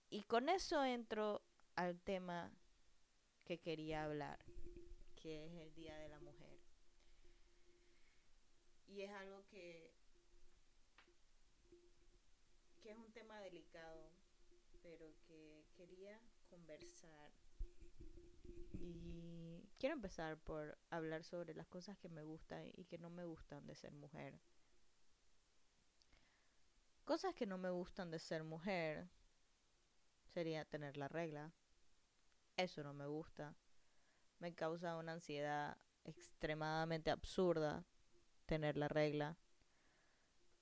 y 0.08 0.22
con 0.22 0.48
eso 0.48 0.82
entro 0.82 1.42
al 1.74 2.00
tema 2.00 2.50
que 3.44 3.60
quería 3.60 4.04
hablar, 4.04 4.42
que 5.14 5.44
es 5.44 5.52
el 5.60 5.74
Día 5.74 5.94
de 5.98 6.08
la 6.08 6.18
Mujer. 6.20 6.58
Y 8.88 9.02
es 9.02 9.10
algo 9.10 9.44
que, 9.48 9.92
que 12.80 12.92
es 12.92 12.96
un 12.96 13.12
tema 13.12 13.40
delicado, 13.40 14.08
pero 14.80 15.12
que 15.28 15.66
quería 15.76 16.18
conversar. 16.48 17.30
Y 18.80 19.61
quiero 19.82 19.96
empezar 19.96 20.38
por 20.38 20.78
hablar 20.90 21.24
sobre 21.24 21.54
las 21.54 21.66
cosas 21.66 21.98
que 21.98 22.08
me 22.08 22.22
gustan 22.22 22.70
y 22.76 22.84
que 22.84 22.98
no 22.98 23.10
me 23.10 23.24
gustan 23.24 23.66
de 23.66 23.74
ser 23.74 23.90
mujer. 23.90 24.38
Cosas 27.04 27.34
que 27.34 27.46
no 27.46 27.58
me 27.58 27.68
gustan 27.70 28.08
de 28.12 28.20
ser 28.20 28.44
mujer 28.44 29.08
sería 30.22 30.64
tener 30.64 30.96
la 30.96 31.08
regla. 31.08 31.52
Eso 32.56 32.84
no 32.84 32.94
me 32.94 33.06
gusta. 33.06 33.56
Me 34.38 34.54
causa 34.54 34.96
una 34.96 35.14
ansiedad 35.14 35.76
extremadamente 36.04 37.10
absurda 37.10 37.84
tener 38.46 38.76
la 38.76 38.86
regla. 38.86 39.36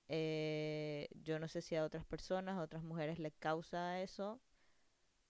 Eh, 0.09 1.11
yo 1.13 1.39
no 1.39 1.47
sé 1.47 1.61
si 1.61 1.77
a 1.77 1.85
otras 1.85 2.07
personas, 2.07 2.57
a 2.57 2.63
otras 2.63 2.83
mujeres 2.83 3.19
les 3.19 3.35
causa 3.35 4.01
eso, 4.01 4.41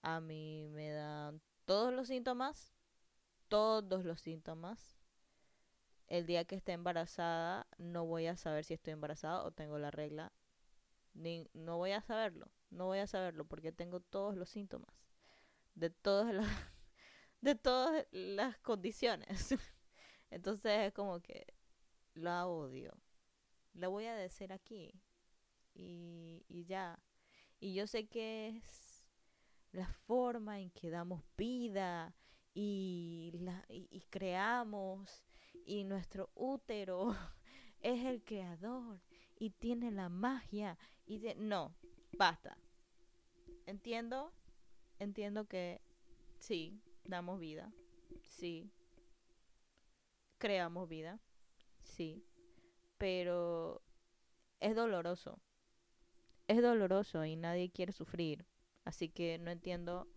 a 0.03 0.21
mí 0.21 0.69
me 0.69 0.93
dan 0.93 1.43
todos 1.65 1.93
los 1.93 2.07
síntomas, 2.07 2.73
todos 3.51 4.05
los 4.07 4.23
síntomas. 4.23 4.97
El 6.07 6.27
día 6.27 6.45
que 6.45 6.57
esté 6.57 6.73
embarazada 6.73 7.67
no 7.77 8.07
voy 8.07 8.27
a 8.27 8.37
saber 8.37 8.65
si 8.65 8.75
estoy 8.75 8.95
embarazada 8.95 9.45
o 9.45 9.51
tengo 9.51 9.79
la 9.79 9.91
regla. 9.91 10.33
Ni, 11.13 11.47
no 11.53 11.77
voy 11.77 11.91
a 11.91 12.01
saberlo, 12.01 12.51
no 12.71 12.87
voy 12.87 12.99
a 12.99 13.07
saberlo 13.07 13.45
porque 13.45 13.73
tengo 13.73 14.01
todos 14.01 14.37
los 14.37 14.49
síntomas 14.49 14.95
de 15.75 15.91
todas 15.91 16.33
las 16.33 16.47
de 17.41 17.55
todas 17.55 18.07
las 18.13 18.59
condiciones. 18.59 19.55
Entonces 20.31 20.87
es 20.87 20.93
como 20.93 21.21
que 21.21 21.47
la 22.15 22.47
odio. 22.47 22.93
La 23.73 23.89
voy 23.89 24.07
a 24.07 24.15
decir 24.15 24.53
aquí. 24.53 25.03
Y, 25.75 26.45
y 26.49 26.65
ya. 26.65 27.01
Y 27.59 27.75
yo 27.75 27.87
sé 27.87 28.07
que 28.09 28.49
es 28.49 29.05
la 29.73 29.87
forma 30.07 30.61
en 30.61 30.71
que 30.71 30.91
damos 30.91 31.23
vida 31.37 32.15
y, 32.55 33.31
la, 33.35 33.65
y, 33.69 34.01
creamos 34.11 35.25
y 35.65 35.85
nuestro 35.85 36.31
útero 36.35 37.15
es 37.81 38.05
el 38.05 38.23
creador 38.25 39.01
y 39.39 39.51
tiene 39.51 39.91
la 39.91 40.09
magia 40.09 40.79
y 41.07 41.19
de, 41.19 41.35
no, 41.35 41.75
basta. 42.13 42.57
Entiendo, 43.67 44.33
entiendo 44.99 45.47
que 45.47 45.81
sí, 46.39 46.81
damos 47.05 47.39
vida, 47.39 47.73
sí, 48.23 48.71
creamos 50.39 50.89
vida, 50.89 51.21
sí, 51.83 52.25
pero 52.99 53.83
es 54.59 54.75
doloroso. 54.75 55.41
Es 56.49 56.61
doloroso 56.61 57.25
y 57.25 57.37
nadie 57.37 57.71
quiere 57.71 57.93
sufrir. 57.93 58.45
Así 58.85 59.09
que 59.09 59.39
no 59.39 59.51
entiendo 59.51 60.09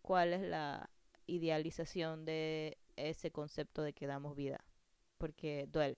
cuál 0.00 0.32
es 0.32 0.40
la 0.40 0.90
idealización 1.28 2.24
de 2.24 2.78
ese 2.96 3.30
concepto 3.30 3.82
de 3.82 3.92
que 3.92 4.08
damos 4.08 4.34
vida. 4.34 4.64
Porque 5.18 5.66
duele. 5.70 5.96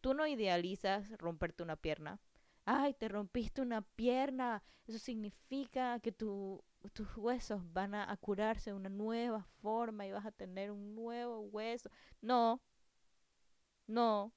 Tú 0.00 0.14
no 0.14 0.26
idealizas 0.26 1.10
romperte 1.18 1.62
una 1.62 1.76
pierna. 1.76 2.20
Ay, 2.64 2.94
te 2.94 3.08
rompiste 3.08 3.62
una 3.62 3.82
pierna. 3.82 4.62
Eso 4.86 4.98
significa 4.98 6.00
que 6.00 6.12
tu, 6.12 6.64
tus 6.92 7.16
huesos 7.16 7.62
van 7.72 7.94
a, 7.94 8.10
a 8.10 8.16
curarse 8.16 8.70
de 8.70 8.76
una 8.76 8.88
nueva 8.88 9.44
forma 9.60 10.06
y 10.06 10.12
vas 10.12 10.26
a 10.26 10.32
tener 10.32 10.70
un 10.70 10.94
nuevo 10.94 11.40
hueso. 11.40 11.90
No. 12.20 12.60
No. 13.86 14.32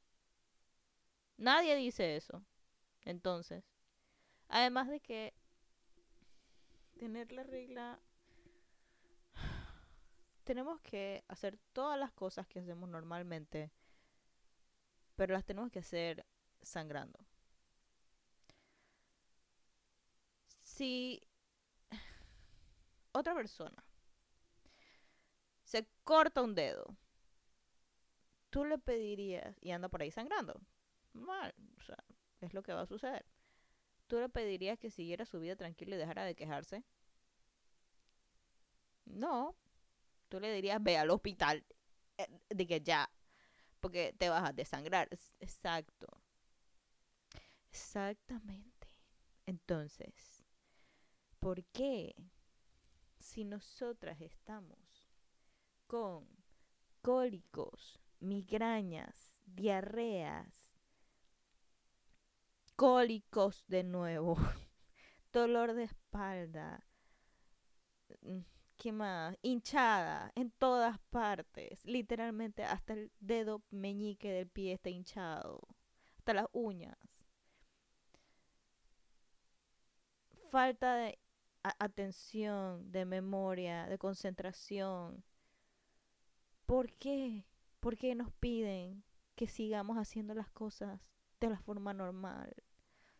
Nadie 1.38 1.76
dice 1.76 2.16
eso. 2.16 2.44
Entonces, 3.04 3.64
además 4.48 4.90
de 4.90 5.00
que 5.00 5.34
tener 6.98 7.32
la 7.32 7.44
regla 7.44 8.00
tenemos 10.44 10.80
que 10.82 11.24
hacer 11.28 11.58
todas 11.74 12.00
las 12.00 12.12
cosas 12.12 12.48
que 12.48 12.60
hacemos 12.60 12.90
normalmente, 12.90 13.72
pero 15.16 15.34
las 15.34 15.46
tenemos 15.46 15.72
que 15.72 15.80
hacer 15.80 16.26
sangrando. 16.62 17.20
Si 20.62 21.22
otra 23.12 23.34
persona 23.34 23.84
se 25.64 25.88
corta 26.04 26.42
un 26.42 26.56
dedo, 26.56 26.98
tú 28.50 28.66
le 28.66 28.78
pedirías, 28.78 29.58
y 29.62 29.72
anda 29.72 29.90
por 29.90 30.02
ahí 30.02 30.12
sangrando, 30.12 30.60
mal, 31.14 31.54
o 31.78 31.82
sea, 31.82 31.98
es 32.42 32.54
lo 32.54 32.64
que 32.64 32.74
va 32.74 32.82
a 32.82 32.86
suceder. 32.86 33.26
¿Tú 34.08 34.20
le 34.20 34.30
pedirías 34.30 34.78
que 34.78 34.92
siguiera 34.92 35.26
su 35.26 35.40
vida 35.40 35.56
tranquila 35.56 35.96
y 35.96 36.00
dejara 36.00 36.26
de 36.26 36.36
quejarse? 36.36 36.84
No. 39.06 39.56
Tú 40.32 40.40
le 40.40 40.54
dirías, 40.54 40.82
ve 40.82 40.98
al 40.98 41.10
hospital. 41.10 41.66
Eh, 42.18 42.26
de 42.50 42.66
que 42.66 42.80
ya. 42.80 43.12
Porque 43.82 44.16
te 44.18 44.30
vas 44.30 44.50
a 44.50 44.54
desangrar. 44.54 45.10
Exacto. 45.42 46.08
Exactamente. 47.70 48.88
Entonces, 49.46 50.46
¿por 51.40 51.66
qué 51.66 52.16
si 53.20 53.44
nosotras 53.44 54.22
estamos 54.22 55.10
con 55.86 56.26
cólicos, 57.02 58.00
migrañas, 58.22 59.34
diarreas, 59.46 60.72
cólicos 62.78 63.66
de 63.68 63.84
nuevo, 63.84 64.38
dolor 65.34 65.74
de 65.74 65.84
espalda, 65.84 66.88
mm, 68.22 68.40
¿qué 68.82 68.92
más? 68.92 69.38
Hinchada 69.44 70.32
en 70.34 70.50
todas 70.50 70.98
partes, 71.12 71.86
literalmente 71.86 72.64
hasta 72.64 72.94
el 72.94 73.12
dedo 73.20 73.62
meñique 73.70 74.32
del 74.32 74.48
pie 74.48 74.74
está 74.74 74.90
hinchado, 74.90 75.62
hasta 76.18 76.34
las 76.34 76.48
uñas. 76.52 76.98
Falta 80.50 80.96
de 80.96 81.20
atención, 81.62 82.92
de 82.92 83.06
memoria, 83.06 83.86
de 83.86 84.00
concentración. 84.00 85.24
¿Por 86.66 86.92
qué? 86.94 87.46
¿Por 87.80 87.98
qué 87.98 88.16
nos 88.16 88.32
piden 88.32 89.04
que 89.36 89.48
sigamos 89.48 89.98
haciendo 89.98 90.34
las 90.34 90.50
cosas 90.50 91.00
de 91.40 91.50
la 91.50 91.60
forma 91.60 91.94
normal? 91.94 92.52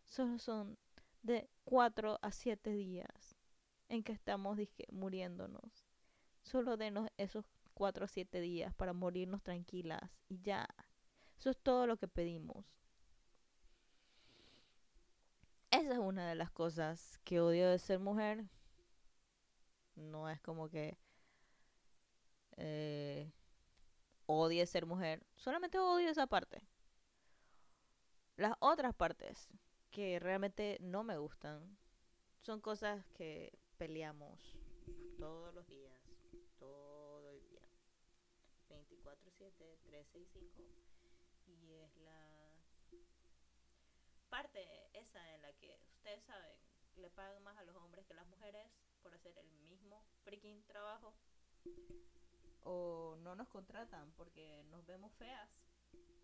solo 0.06 0.40
son 0.40 0.76
de 1.22 1.48
4 1.64 2.18
a 2.20 2.32
7 2.32 2.70
días 2.72 3.41
en 3.92 4.02
que 4.02 4.12
estamos 4.12 4.58
muriéndonos. 4.90 5.86
Solo 6.40 6.78
denos 6.78 7.10
esos 7.18 7.44
4 7.74 8.06
a 8.06 8.08
7 8.08 8.40
días 8.40 8.74
para 8.74 8.94
morirnos 8.94 9.42
tranquilas 9.42 10.00
y 10.30 10.40
ya. 10.40 10.66
Eso 11.38 11.50
es 11.50 11.58
todo 11.58 11.86
lo 11.86 11.98
que 11.98 12.08
pedimos. 12.08 12.64
Esa 15.70 15.92
es 15.92 15.98
una 15.98 16.26
de 16.26 16.34
las 16.34 16.50
cosas 16.50 17.18
que 17.22 17.40
odio 17.40 17.68
de 17.68 17.78
ser 17.78 17.98
mujer. 17.98 18.46
No 19.94 20.30
es 20.30 20.40
como 20.40 20.70
que 20.70 20.96
eh, 22.56 23.30
odie 24.24 24.64
ser 24.64 24.86
mujer. 24.86 25.22
Solamente 25.36 25.78
odio 25.78 26.08
esa 26.08 26.26
parte. 26.26 26.66
Las 28.36 28.54
otras 28.58 28.94
partes 28.94 29.50
que 29.90 30.18
realmente 30.18 30.78
no 30.80 31.04
me 31.04 31.18
gustan. 31.18 31.76
Son 32.40 32.62
cosas 32.62 33.04
que 33.12 33.61
peleamos 33.82 34.38
todos 35.18 35.52
los 35.52 35.66
días, 35.66 36.00
todo 36.60 37.28
el 37.30 37.42
día. 37.42 37.66
24/7, 38.68 39.76
365. 39.82 40.62
Y 41.48 41.74
es 41.74 41.96
la 41.96 42.62
parte 44.30 44.88
esa 44.92 45.34
en 45.34 45.42
la 45.42 45.52
que 45.54 45.80
ustedes 45.96 46.22
saben, 46.22 46.56
le 46.94 47.10
pagan 47.10 47.42
más 47.42 47.58
a 47.58 47.64
los 47.64 47.74
hombres 47.74 48.06
que 48.06 48.12
a 48.12 48.16
las 48.22 48.28
mujeres 48.28 48.70
por 49.02 49.12
hacer 49.14 49.36
el 49.36 49.50
mismo 49.64 50.06
freaking 50.22 50.64
trabajo. 50.66 51.16
O 52.60 53.16
no 53.18 53.34
nos 53.34 53.48
contratan 53.48 54.12
porque 54.12 54.62
nos 54.70 54.86
vemos 54.86 55.12
feas, 55.14 55.50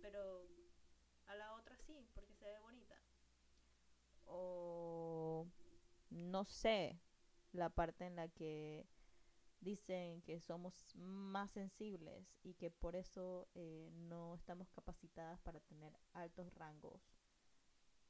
pero 0.01 0.47
a 1.27 1.35
la 1.35 1.55
otra 1.55 1.77
sí, 1.79 2.09
porque 2.15 2.37
se 2.37 2.45
ve 2.45 2.61
bonita 2.61 3.03
o 4.27 5.49
no 6.11 6.45
sé, 6.45 7.01
la 7.53 7.71
parte 7.71 8.07
en 8.07 8.17
la 8.17 8.29
que 8.29 8.87
dicen 9.61 10.23
que 10.23 10.41
somos 10.41 10.95
más 10.95 11.51
sensibles 11.51 12.27
y 12.43 12.55
que 12.55 12.71
por 12.71 12.95
eso 12.95 13.49
eh, 13.55 13.91
no 13.93 14.35
estamos 14.35 14.71
capacitadas 14.71 15.41
para 15.41 15.61
tener 15.61 15.97
altos 16.13 16.53
rangos 16.55 17.03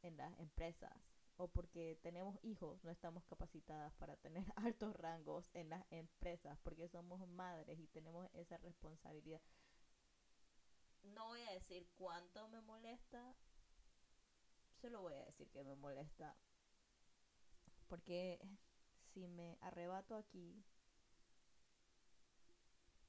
en 0.02 0.16
las 0.16 0.38
empresas 0.38 0.92
o 1.36 1.48
porque 1.48 1.98
tenemos 2.02 2.38
hijos 2.42 2.84
no 2.84 2.90
estamos 2.90 3.24
capacitadas 3.24 3.94
para 3.94 4.16
tener 4.16 4.44
altos 4.56 4.94
rangos 4.96 5.48
en 5.54 5.70
las 5.70 5.84
empresas 5.90 6.58
porque 6.62 6.88
somos 6.88 7.26
madres 7.28 7.78
y 7.78 7.86
tenemos 7.88 8.28
esa 8.34 8.58
responsabilidad. 8.58 9.40
No 11.02 11.28
voy 11.28 11.40
a 11.42 11.52
decir 11.52 11.88
cuánto 11.96 12.48
me 12.48 12.60
molesta 12.60 13.34
se 14.80 14.90
lo 14.90 15.02
voy 15.02 15.14
a 15.14 15.24
decir 15.24 15.50
que 15.50 15.64
me 15.64 15.74
molesta. 15.74 16.36
Porque 17.88 18.38
si 19.12 19.26
me 19.26 19.58
arrebato 19.60 20.16
aquí, 20.16 20.64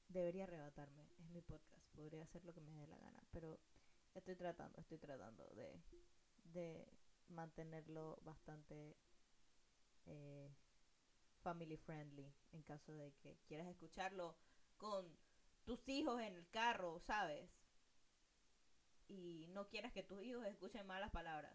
debería 0.08 0.44
arrebatarme. 0.44 1.08
Es 1.18 1.30
mi 1.30 1.40
podcast, 1.42 1.86
podría 1.94 2.24
hacer 2.24 2.44
lo 2.44 2.54
que 2.54 2.60
me 2.60 2.72
dé 2.72 2.86
la 2.86 2.98
gana. 2.98 3.22
Pero 3.30 3.58
estoy 4.14 4.36
tratando, 4.36 4.78
estoy 4.78 4.98
tratando 4.98 5.46
de, 5.54 5.80
de 6.44 6.88
mantenerlo 7.28 8.18
bastante 8.22 8.96
eh, 10.06 10.50
family 11.42 11.76
friendly. 11.76 12.32
En 12.52 12.62
caso 12.62 12.92
de 12.92 13.12
que 13.22 13.38
quieras 13.46 13.68
escucharlo 13.68 14.36
con 14.76 15.06
tus 15.64 15.88
hijos 15.88 16.20
en 16.20 16.34
el 16.34 16.48
carro, 16.50 16.98
¿sabes? 17.00 17.50
y 19.10 19.48
no 19.48 19.66
quieras 19.68 19.92
que 19.92 20.02
tus 20.02 20.22
hijos 20.22 20.46
escuchen 20.46 20.86
malas 20.86 21.10
palabras. 21.10 21.52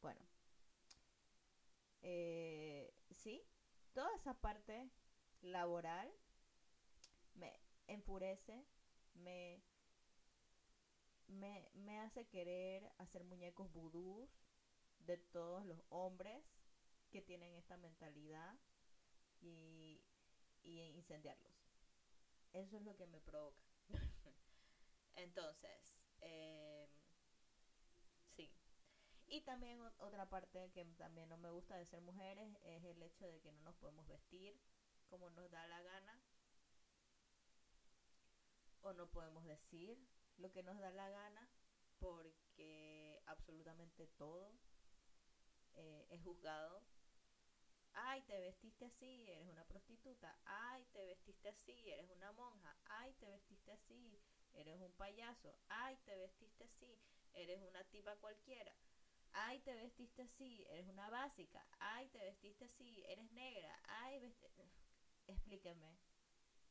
Bueno. 0.00 0.29
Eh, 2.02 2.92
sí, 3.10 3.42
toda 3.92 4.14
esa 4.16 4.34
parte 4.34 4.90
laboral 5.42 6.10
me 7.34 7.52
enfurece, 7.88 8.64
me, 9.14 9.60
me, 11.28 11.70
me 11.74 12.00
hace 12.00 12.26
querer 12.26 12.90
hacer 12.98 13.24
muñecos 13.24 13.72
vudús 13.72 14.28
de 15.06 15.16
todos 15.18 15.64
los 15.66 15.78
hombres 15.90 16.42
que 17.10 17.22
tienen 17.22 17.54
esta 17.54 17.76
mentalidad 17.76 18.58
y, 19.40 20.02
y 20.62 20.80
incendiarlos. 20.96 21.52
Eso 22.52 22.76
es 22.78 22.82
lo 22.84 22.96
que 22.96 23.06
me 23.06 23.20
provoca. 23.20 23.62
Entonces, 25.16 25.94
eh. 26.22 26.89
Y 29.32 29.42
también 29.42 29.80
otra 29.98 30.28
parte 30.28 30.72
que 30.72 30.84
también 30.98 31.28
no 31.28 31.36
me 31.36 31.50
gusta 31.50 31.76
de 31.76 31.86
ser 31.86 32.00
mujeres 32.00 32.52
es 32.64 32.84
el 32.84 33.00
hecho 33.00 33.28
de 33.28 33.40
que 33.40 33.52
no 33.52 33.62
nos 33.62 33.76
podemos 33.76 34.04
vestir 34.08 34.60
como 35.08 35.30
nos 35.30 35.48
da 35.52 35.68
la 35.68 35.80
gana. 35.80 36.20
O 38.82 38.92
no 38.92 39.08
podemos 39.08 39.44
decir 39.44 39.96
lo 40.36 40.50
que 40.50 40.64
nos 40.64 40.80
da 40.80 40.90
la 40.90 41.08
gana 41.10 41.48
porque 42.00 43.22
absolutamente 43.26 44.08
todo 44.18 44.52
eh, 45.74 46.08
es 46.10 46.20
juzgado. 46.22 46.82
Ay, 47.92 48.22
te 48.22 48.40
vestiste 48.40 48.86
así, 48.86 49.30
eres 49.30 49.46
una 49.46 49.64
prostituta. 49.64 50.36
Ay, 50.44 50.84
te 50.92 51.04
vestiste 51.04 51.50
así, 51.50 51.88
eres 51.88 52.10
una 52.10 52.32
monja. 52.32 52.76
Ay, 52.86 53.12
te 53.20 53.30
vestiste 53.30 53.70
así, 53.70 54.20
eres 54.54 54.80
un 54.80 54.92
payaso. 54.94 55.56
Ay, 55.68 55.96
te 56.04 56.16
vestiste 56.16 56.64
así, 56.64 56.98
eres 57.32 57.62
una 57.62 57.84
tipa 57.84 58.16
cualquiera. 58.16 58.74
Ay, 59.32 59.60
te 59.60 59.74
vestiste 59.74 60.22
así, 60.22 60.64
eres 60.70 60.88
una 60.88 61.08
básica. 61.10 61.66
Ay, 61.78 62.08
te 62.08 62.18
vestiste 62.18 62.64
así, 62.64 63.04
eres 63.06 63.30
negra. 63.32 63.80
Ay, 63.86 64.16
explíqueme. 65.26 65.98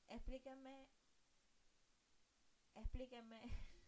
Explíqueme. 0.08 0.88
Explíqueme. 2.76 3.42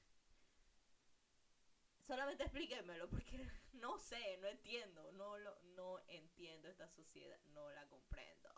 Solamente 2.08 2.44
explíquemelo 2.44 3.10
porque 3.10 3.48
no 3.74 3.98
sé, 3.98 4.38
no 4.38 4.48
entiendo, 4.48 5.12
no 5.14 5.38
lo 5.38 5.60
no 5.76 6.00
entiendo 6.08 6.68
esta 6.68 6.90
sociedad, 6.90 7.40
no 7.54 7.70
la 7.72 7.88
comprendo. 7.88 8.50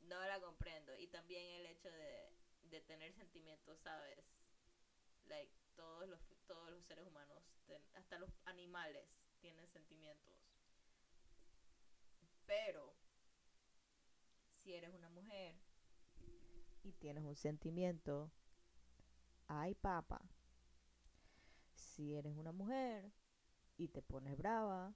No 0.00 0.24
la 0.24 0.40
comprendo 0.40 0.96
y 0.96 1.08
también 1.08 1.44
el 1.60 1.66
hecho 1.66 1.90
de, 1.90 2.32
de 2.62 2.80
tener 2.80 3.12
sentimientos, 3.12 3.80
¿sabes? 3.80 4.24
Like 5.26 5.52
todos 5.74 6.08
los 6.08 6.20
todos 6.46 6.70
los 6.70 6.84
seres 6.84 7.04
humanos, 7.06 7.42
hasta 7.94 8.18
los 8.18 8.30
animales 8.44 9.15
tienen 9.40 9.66
sentimientos. 9.68 10.34
Pero 12.46 12.94
si 14.62 14.74
eres 14.74 14.90
una 14.94 15.08
mujer 15.10 15.56
y 16.82 16.92
tienes 16.92 17.24
un 17.24 17.36
sentimiento, 17.36 18.30
ay 19.48 19.74
papa. 19.74 20.20
Si 21.74 22.14
eres 22.14 22.34
una 22.34 22.52
mujer 22.52 23.12
y 23.76 23.88
te 23.88 24.02
pones 24.02 24.36
brava, 24.36 24.94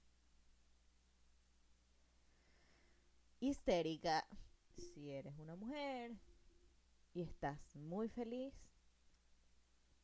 histérica, 3.39 4.25
si 4.77 5.11
eres 5.11 5.33
una 5.37 5.55
mujer 5.55 6.15
y 7.13 7.21
estás 7.21 7.75
muy 7.75 8.07
feliz, 8.07 8.53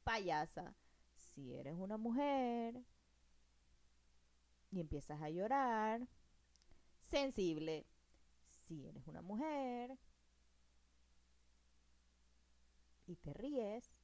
payasa. 0.04 0.76
Si 1.16 1.54
eres 1.54 1.76
una 1.76 1.98
mujer 1.98 2.84
y 4.72 4.80
empiezas 4.80 5.22
a 5.22 5.30
llorar, 5.30 6.08
sensible 7.10 7.86
si 8.48 8.86
eres 8.88 9.08
una 9.08 9.22
mujer 9.22 9.98
y 13.06 13.16
te 13.16 13.34
ríes, 13.34 13.96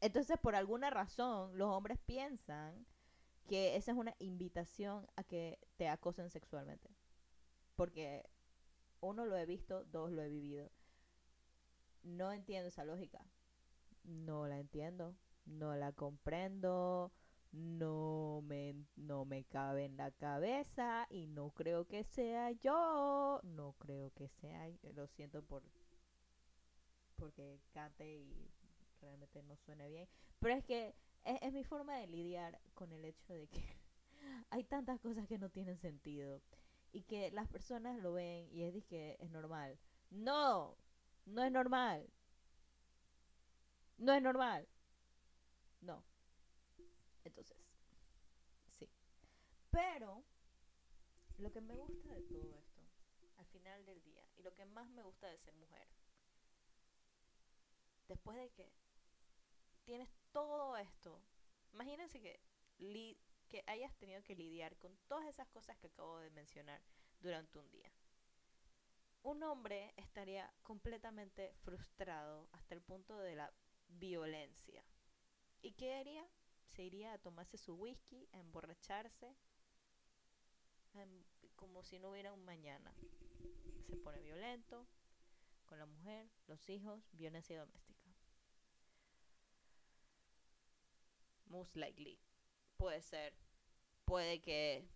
entonces 0.00 0.38
por 0.38 0.54
alguna 0.54 0.90
razón 0.90 1.56
los 1.56 1.68
hombres 1.68 1.98
piensan 2.06 2.86
que 3.46 3.76
esa 3.76 3.92
es 3.92 3.98
una 3.98 4.14
invitación 4.18 5.06
a 5.16 5.24
que 5.24 5.58
te 5.76 5.88
acosen 5.88 6.30
sexualmente. 6.30 6.90
Porque 7.76 8.28
uno 9.00 9.24
lo 9.24 9.36
he 9.36 9.46
visto, 9.46 9.84
dos 9.84 10.12
lo 10.12 10.22
he 10.22 10.28
vivido. 10.28 10.70
No 12.02 12.32
entiendo 12.32 12.68
esa 12.68 12.84
lógica. 12.84 13.24
No 14.04 14.46
la 14.46 14.58
entiendo. 14.58 15.16
No 15.46 15.74
la 15.76 15.92
comprendo 15.92 17.12
no 17.52 18.42
me, 18.44 18.74
no 18.96 19.24
me 19.24 19.44
cabe 19.44 19.84
en 19.84 19.96
la 19.96 20.10
cabeza 20.10 21.06
y 21.10 21.26
no 21.26 21.50
creo 21.50 21.86
que 21.86 22.04
sea 22.04 22.52
yo, 22.52 23.40
no 23.42 23.74
creo 23.78 24.10
que 24.12 24.28
sea, 24.28 24.68
lo 24.94 25.06
siento 25.06 25.42
por 25.42 25.62
porque 27.16 27.60
cante 27.72 28.16
y 28.16 28.50
realmente 29.00 29.42
no 29.42 29.56
suene 29.56 29.88
bien, 29.88 30.08
pero 30.38 30.54
es 30.54 30.64
que 30.64 30.94
es, 31.24 31.52
mi 31.52 31.64
forma 31.64 31.96
de 31.96 32.06
lidiar 32.06 32.60
con 32.74 32.92
el 32.92 33.04
hecho 33.04 33.32
de 33.32 33.48
que 33.48 33.60
hay 34.50 34.64
tantas 34.64 35.00
cosas 35.00 35.26
que 35.26 35.38
no 35.38 35.50
tienen 35.50 35.78
sentido 35.78 36.40
y 36.92 37.02
que 37.02 37.30
las 37.32 37.48
personas 37.48 37.98
lo 38.00 38.12
ven 38.12 38.48
y 38.50 38.62
es 38.62 38.84
que 38.86 39.16
es 39.20 39.30
normal. 39.30 39.78
No, 40.10 40.76
no 41.26 41.42
es 41.42 41.52
normal. 41.52 42.08
No 43.98 44.12
es 44.12 44.22
normal. 44.22 44.66
No. 45.80 46.02
Entonces, 47.28 47.58
sí. 48.70 48.88
Pero 49.70 50.24
lo 51.36 51.52
que 51.52 51.60
me 51.60 51.74
gusta 51.74 52.14
de 52.14 52.22
todo 52.22 52.54
esto, 52.56 52.82
al 53.36 53.46
final 53.46 53.84
del 53.84 54.02
día, 54.02 54.24
y 54.36 54.42
lo 54.42 54.54
que 54.54 54.64
más 54.64 54.88
me 54.88 55.02
gusta 55.02 55.28
de 55.28 55.38
ser 55.38 55.54
mujer, 55.56 55.88
después 58.08 58.36
de 58.38 58.50
que 58.50 58.72
tienes 59.84 60.08
todo 60.32 60.76
esto, 60.78 61.22
imagínense 61.72 62.18
que, 62.20 62.40
que 63.48 63.62
hayas 63.66 63.94
tenido 63.98 64.22
que 64.22 64.34
lidiar 64.34 64.76
con 64.78 64.96
todas 65.06 65.26
esas 65.26 65.48
cosas 65.48 65.76
que 65.76 65.88
acabo 65.88 66.18
de 66.18 66.30
mencionar 66.30 66.80
durante 67.20 67.58
un 67.58 67.70
día. 67.70 67.92
Un 69.22 69.42
hombre 69.42 69.92
estaría 69.96 70.50
completamente 70.62 71.52
frustrado 71.62 72.48
hasta 72.52 72.74
el 72.74 72.80
punto 72.80 73.18
de 73.18 73.36
la 73.36 73.52
violencia. 73.86 74.82
¿Y 75.60 75.72
qué 75.72 75.94
haría? 75.94 76.26
Se 76.68 76.82
iría 76.82 77.12
a 77.12 77.18
tomarse 77.18 77.58
su 77.58 77.74
whisky, 77.74 78.28
a 78.32 78.38
emborracharse, 78.38 79.34
como 81.56 81.82
si 81.82 81.98
no 81.98 82.10
hubiera 82.10 82.32
un 82.32 82.44
mañana. 82.44 82.94
Se 83.86 83.96
pone 83.96 84.20
violento 84.20 84.86
con 85.66 85.78
la 85.78 85.86
mujer, 85.86 86.28
los 86.46 86.68
hijos, 86.68 87.08
violencia 87.12 87.58
doméstica. 87.58 88.10
Most 91.46 91.76
likely. 91.76 92.18
Puede 92.76 93.02
ser. 93.02 93.34
Puede 94.04 94.40
que 94.40 94.88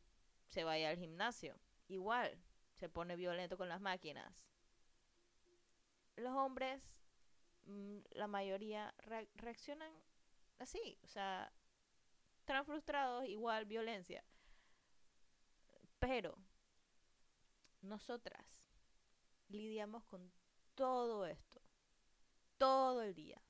se 0.48 0.64
vaya 0.64 0.90
al 0.90 0.98
gimnasio. 0.98 1.58
Igual, 1.88 2.38
se 2.74 2.88
pone 2.88 3.16
violento 3.16 3.56
con 3.56 3.68
las 3.68 3.80
máquinas. 3.80 4.32
Los 6.16 6.35
hombres, 6.35 6.82
mm, 7.64 7.98
la 8.12 8.26
mayoría, 8.26 8.94
reaccionan 9.35 9.92
así. 10.58 10.98
O 11.02 11.06
sea, 11.06 11.52
están 12.42 12.66
frustrados, 12.66 13.24
igual 13.26 13.66
violencia. 13.66 14.24
Pero 16.00 16.37
nosotras 17.83 18.66
lidiamos 19.48 20.05
con 20.05 20.33
todo 20.74 21.24
esto, 21.24 21.61
todo 22.59 23.02
el 23.02 23.14
día, 23.14 23.40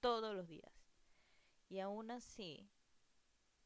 todos 0.00 0.36
los 0.36 0.46
días. 0.48 0.70
Y 1.70 1.80
aún 1.80 2.10
así 2.10 2.68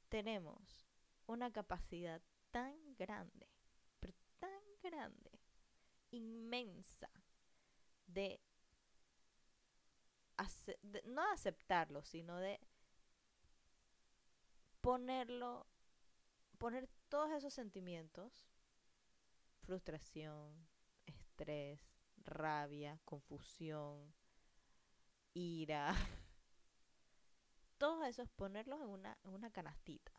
tenemos 0.08 0.88
una 1.26 1.50
capacidad 1.50 2.22
tan 2.52 2.94
grande, 2.94 3.48
pero 3.98 4.14
tan 4.38 4.62
grande, 4.84 5.40
inmensa, 6.12 7.10
de, 8.06 8.40
de 10.82 11.02
no 11.06 11.28
aceptarlo, 11.32 12.04
sino 12.04 12.38
de 12.38 12.60
ponerlo, 14.80 15.66
poner 16.58 16.88
todos 17.08 17.30
esos 17.32 17.52
sentimientos, 17.52 18.48
frustración, 19.62 20.68
estrés, 21.06 21.80
rabia, 22.24 22.98
confusión, 23.04 24.14
ira, 25.34 25.94
todos 27.78 28.06
esos 28.06 28.28
ponerlos 28.30 28.80
en 28.80 28.88
una, 28.88 29.18
en 29.24 29.30
una 29.30 29.50
canastita. 29.50 30.12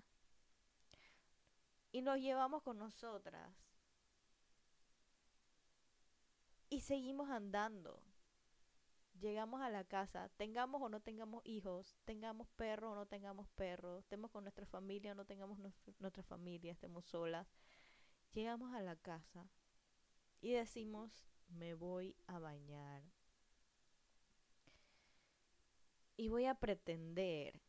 Y 1.91 2.02
nos 2.02 2.19
llevamos 2.19 2.63
con 2.63 2.78
nosotras. 2.78 3.54
Y 6.69 6.80
seguimos 6.80 7.30
andando 7.30 8.02
llegamos 9.22 9.62
a 9.62 9.70
la 9.70 9.84
casa, 9.84 10.30
tengamos 10.36 10.82
o 10.82 10.90
no 10.90 11.00
tengamos 11.00 11.46
hijos, 11.46 11.96
tengamos 12.06 12.48
perros 12.56 12.92
o 12.92 12.96
no 12.96 13.06
tengamos 13.06 13.48
perros, 13.50 14.00
estemos 14.00 14.32
con 14.32 14.44
nuestra 14.44 14.66
familia 14.66 15.12
o 15.12 15.16
no 15.16 15.26
tengamos 15.26 15.60
nuestra 16.00 16.24
familia, 16.24 16.72
estemos 16.72 17.06
solas. 17.06 17.48
llegamos 18.32 18.74
a 18.74 18.82
la 18.82 18.96
casa 18.96 19.48
y 20.42 20.54
decimos, 20.54 21.28
me 21.48 21.76
voy 21.76 22.16
a 22.28 22.40
bañar. 22.40 23.04
Y 26.18 26.30
voy 26.30 26.46
a 26.46 26.56
pretender 26.56 27.62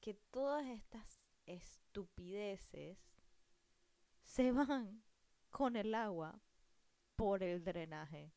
que 0.00 0.14
todas 0.14 0.66
estas 0.66 1.26
estupideces 1.46 2.98
se 4.22 4.52
van 4.52 5.02
con 5.50 5.76
el 5.76 5.94
agua 5.94 6.40
por 7.16 7.42
el 7.42 7.64
drenaje. 7.64 8.32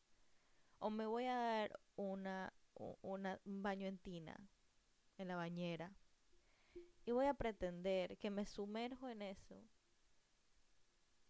O 0.78 0.90
me 0.90 1.06
voy 1.06 1.26
a 1.26 1.36
dar 1.36 1.81
una, 1.96 2.52
un 2.74 3.62
baño 3.62 3.86
en 3.86 3.98
tina, 3.98 4.48
en 5.18 5.28
la 5.28 5.36
bañera. 5.36 5.92
Y 7.04 7.12
voy 7.12 7.26
a 7.26 7.34
pretender 7.34 8.16
que 8.18 8.30
me 8.30 8.46
sumerjo 8.46 9.08
en 9.08 9.22
eso. 9.22 9.62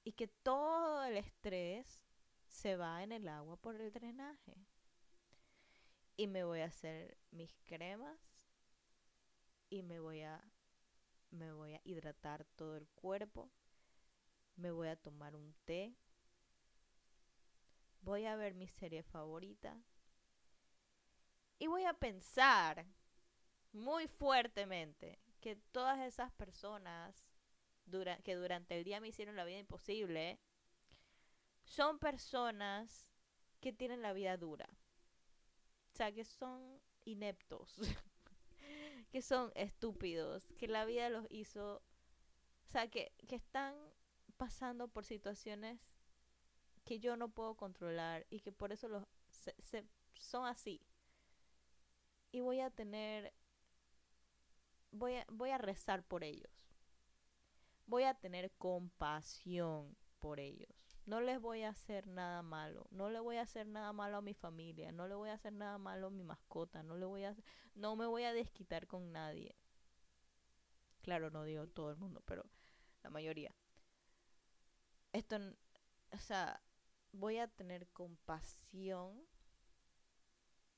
Y 0.04 0.12
que 0.12 0.28
todo 0.28 1.04
el 1.04 1.16
estrés 1.16 2.02
se 2.46 2.76
va 2.76 3.02
en 3.02 3.12
el 3.12 3.28
agua 3.28 3.56
por 3.56 3.76
el 3.76 3.92
drenaje. 3.92 4.56
Y 6.16 6.26
me 6.26 6.44
voy 6.44 6.60
a 6.60 6.66
hacer 6.66 7.16
mis 7.30 7.54
cremas. 7.64 8.18
Y 9.70 9.82
me 9.82 10.00
voy 10.00 10.22
a 10.22 10.42
me 11.32 11.50
voy 11.52 11.74
a 11.74 11.80
hidratar 11.84 12.44
todo 12.56 12.76
el 12.76 12.86
cuerpo, 12.88 13.50
me 14.56 14.70
voy 14.70 14.88
a 14.88 14.96
tomar 14.96 15.34
un 15.34 15.54
té, 15.64 15.96
voy 18.02 18.26
a 18.26 18.36
ver 18.36 18.54
mi 18.54 18.68
serie 18.68 19.02
favorita 19.02 19.82
y 21.62 21.68
voy 21.68 21.84
a 21.84 21.94
pensar 21.94 22.84
muy 23.70 24.08
fuertemente 24.08 25.20
que 25.40 25.54
todas 25.54 26.00
esas 26.00 26.32
personas 26.32 27.24
que 28.24 28.34
durante 28.34 28.76
el 28.76 28.82
día 28.82 29.00
me 29.00 29.06
hicieron 29.06 29.36
la 29.36 29.44
vida 29.44 29.58
imposible 29.58 30.40
son 31.62 32.00
personas 32.00 33.06
que 33.60 33.72
tienen 33.72 34.02
la 34.02 34.12
vida 34.12 34.36
dura. 34.36 34.68
O 35.92 35.96
sea, 35.96 36.10
que 36.10 36.24
son 36.24 36.80
ineptos. 37.04 37.76
que 39.12 39.22
son 39.22 39.52
estúpidos, 39.54 40.52
que 40.58 40.66
la 40.66 40.84
vida 40.84 41.10
los 41.10 41.28
hizo, 41.30 41.76
o 41.76 42.70
sea, 42.70 42.88
que, 42.88 43.12
que 43.28 43.36
están 43.36 43.76
pasando 44.36 44.88
por 44.88 45.04
situaciones 45.04 45.78
que 46.84 46.98
yo 46.98 47.16
no 47.16 47.28
puedo 47.28 47.54
controlar 47.54 48.26
y 48.30 48.40
que 48.40 48.50
por 48.50 48.72
eso 48.72 48.88
los 48.88 49.04
se, 49.30 49.86
son 50.18 50.46
así. 50.46 50.80
Y 52.32 52.40
voy 52.40 52.60
a 52.60 52.70
tener 52.70 53.32
voy 54.90 55.16
a, 55.16 55.26
voy 55.30 55.50
a 55.50 55.58
rezar 55.58 56.02
por 56.02 56.24
ellos. 56.24 56.50
Voy 57.86 58.02
a 58.04 58.14
tener 58.14 58.50
compasión 58.52 59.96
por 60.18 60.40
ellos 60.40 60.82
no 61.06 61.20
les 61.20 61.40
voy 61.40 61.62
a 61.62 61.70
hacer 61.70 62.06
nada 62.06 62.42
malo, 62.42 62.86
no 62.90 63.10
le 63.10 63.18
voy 63.18 63.36
a 63.36 63.42
hacer 63.42 63.66
nada 63.66 63.92
malo 63.92 64.18
a 64.18 64.22
mi 64.22 64.34
familia, 64.34 64.92
no 64.92 65.08
le 65.08 65.14
voy 65.14 65.30
a 65.30 65.34
hacer 65.34 65.52
nada 65.52 65.78
malo 65.78 66.08
a 66.08 66.10
mi 66.10 66.22
mascota, 66.22 66.82
no 66.82 66.96
le 66.96 67.06
voy 67.06 67.24
a 67.24 67.34
no 67.74 67.96
me 67.96 68.06
voy 68.06 68.24
a 68.24 68.32
desquitar 68.32 68.86
con 68.86 69.12
nadie. 69.12 69.56
Claro, 71.02 71.30
no 71.30 71.44
digo 71.44 71.66
todo 71.66 71.90
el 71.90 71.96
mundo, 71.96 72.22
pero 72.24 72.44
la 73.02 73.10
mayoría. 73.10 73.52
Esto, 75.12 75.36
o 76.12 76.18
sea, 76.18 76.62
voy 77.10 77.38
a 77.38 77.48
tener 77.48 77.88
compasión 77.88 79.20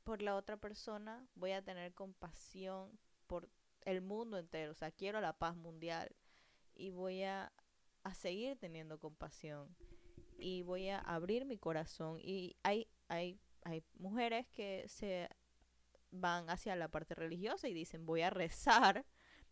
por 0.04 0.22
la 0.22 0.36
otra 0.36 0.56
persona, 0.56 1.26
voy 1.34 1.52
a 1.52 1.62
tener 1.62 1.94
compasión 1.94 2.98
por 3.26 3.48
el 3.82 4.00
mundo 4.00 4.38
entero, 4.38 4.72
o 4.72 4.74
sea, 4.74 4.90
quiero 4.90 5.20
la 5.20 5.36
paz 5.36 5.56
mundial 5.56 6.14
y 6.74 6.90
voy 6.90 7.22
a, 7.22 7.52
a 8.02 8.14
seguir 8.14 8.58
teniendo 8.58 8.98
compasión 8.98 9.74
y 10.38 10.62
voy 10.62 10.88
a 10.88 10.98
abrir 10.98 11.44
mi 11.44 11.58
corazón. 11.58 12.18
Y 12.20 12.56
hay, 12.62 12.88
hay, 13.08 13.40
hay 13.64 13.84
mujeres 13.96 14.46
que 14.48 14.84
se 14.88 15.28
van 16.10 16.48
hacia 16.48 16.76
la 16.76 16.88
parte 16.88 17.14
religiosa 17.14 17.68
y 17.68 17.74
dicen 17.74 18.06
voy 18.06 18.22
a 18.22 18.30
rezar 18.30 19.04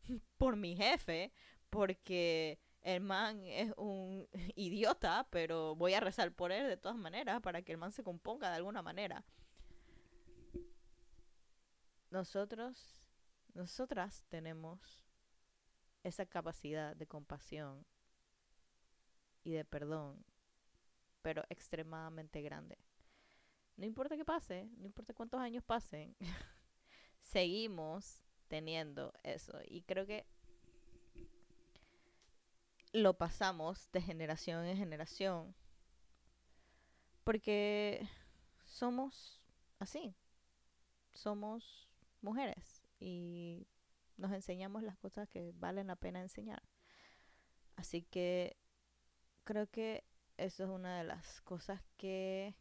por 0.38 0.56
mi 0.56 0.76
jefe 0.76 1.32
porque 1.70 2.60
el 2.82 3.00
man 3.00 3.42
es 3.44 3.72
un 3.76 4.28
idiota, 4.54 5.26
pero 5.30 5.74
voy 5.76 5.94
a 5.94 6.00
rezar 6.00 6.32
por 6.32 6.52
él 6.52 6.68
de 6.68 6.76
todas 6.76 6.98
maneras 6.98 7.40
para 7.40 7.62
que 7.62 7.72
el 7.72 7.78
man 7.78 7.92
se 7.92 8.02
componga 8.02 8.50
de 8.50 8.56
alguna 8.56 8.82
manera. 8.82 9.24
Nosotros, 12.12 13.00
nosotras 13.54 14.26
tenemos 14.28 15.02
esa 16.02 16.26
capacidad 16.26 16.94
de 16.94 17.06
compasión 17.06 17.86
y 19.44 19.52
de 19.52 19.64
perdón 19.64 20.22
pero 21.22 21.42
extremadamente 21.48 22.42
grande. 22.42 22.76
No 23.76 23.86
importa 23.86 24.14
qué 24.14 24.26
pase, 24.26 24.68
no 24.76 24.84
importa 24.84 25.14
cuántos 25.14 25.40
años 25.40 25.64
pasen, 25.64 26.14
seguimos 27.18 28.22
teniendo 28.48 29.14
eso. 29.22 29.58
Y 29.64 29.82
creo 29.82 30.04
que 30.04 30.26
lo 32.92 33.16
pasamos 33.16 33.90
de 33.92 34.02
generación 34.02 34.66
en 34.66 34.76
generación. 34.76 35.54
Porque 37.24 38.06
somos 38.66 39.40
así. 39.78 40.14
Somos 41.14 41.91
mujeres 42.22 42.82
y 42.98 43.66
nos 44.16 44.32
enseñamos 44.32 44.82
las 44.82 44.96
cosas 44.98 45.28
que 45.28 45.52
valen 45.54 45.88
la 45.88 45.96
pena 45.96 46.20
enseñar. 46.20 46.62
Así 47.76 48.02
que 48.02 48.56
creo 49.44 49.66
que 49.68 50.04
eso 50.36 50.64
es 50.64 50.70
una 50.70 50.98
de 50.98 51.04
las 51.04 51.40
cosas 51.42 51.82
que 51.96 52.54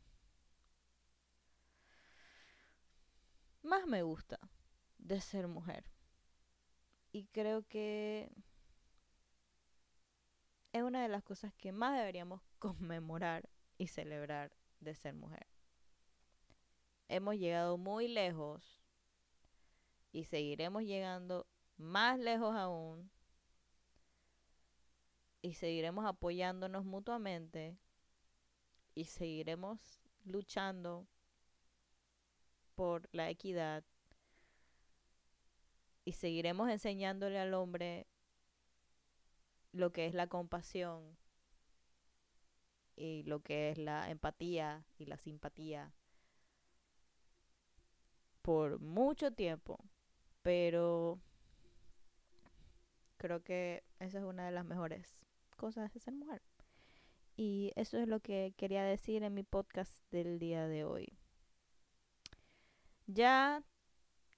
más 3.61 3.85
me 3.85 4.03
gusta 4.03 4.39
de 4.97 5.21
ser 5.21 5.47
mujer. 5.47 5.85
Y 7.11 7.25
creo 7.27 7.67
que 7.67 8.31
es 10.71 10.83
una 10.83 11.01
de 11.01 11.09
las 11.09 11.23
cosas 11.23 11.53
que 11.53 11.71
más 11.71 11.97
deberíamos 11.97 12.41
conmemorar 12.59 13.49
y 13.77 13.87
celebrar 13.87 14.51
de 14.79 14.95
ser 14.95 15.13
mujer. 15.13 15.47
Hemos 17.07 17.35
llegado 17.35 17.77
muy 17.77 18.07
lejos 18.07 18.80
y 20.11 20.25
seguiremos 20.25 20.83
llegando 20.83 21.47
más 21.77 22.19
lejos 22.19 22.55
aún 22.55 23.09
y 25.41 25.53
seguiremos 25.53 26.05
apoyándonos 26.05 26.85
mutuamente 26.85 27.77
y 28.93 29.05
seguiremos 29.05 30.01
luchando 30.23 31.07
por 32.75 33.09
la 33.11 33.29
equidad 33.29 33.83
y 36.03 36.13
seguiremos 36.13 36.69
enseñándole 36.69 37.39
al 37.39 37.53
hombre 37.53 38.07
lo 39.71 39.91
que 39.91 40.05
es 40.05 40.13
la 40.13 40.27
compasión 40.27 41.17
y 42.95 43.23
lo 43.23 43.41
que 43.41 43.69
es 43.69 43.77
la 43.77 44.09
empatía 44.09 44.85
y 44.97 45.05
la 45.05 45.17
simpatía 45.17 45.93
por 48.41 48.79
mucho 48.79 49.31
tiempo, 49.31 49.79
pero 50.41 51.19
creo 53.17 53.43
que 53.43 53.83
esa 53.99 54.19
es 54.19 54.23
una 54.23 54.45
de 54.45 54.51
las 54.51 54.65
mejores 54.65 55.17
cosas 55.57 55.93
de 55.93 55.99
ser 55.99 56.13
mujer. 56.13 56.41
Y 57.37 57.71
eso 57.75 57.97
es 57.97 58.07
lo 58.07 58.19
que 58.19 58.53
quería 58.57 58.83
decir 58.83 59.23
en 59.23 59.33
mi 59.33 59.43
podcast 59.43 59.91
del 60.11 60.39
día 60.39 60.67
de 60.67 60.83
hoy. 60.83 61.17
Ya 63.07 63.63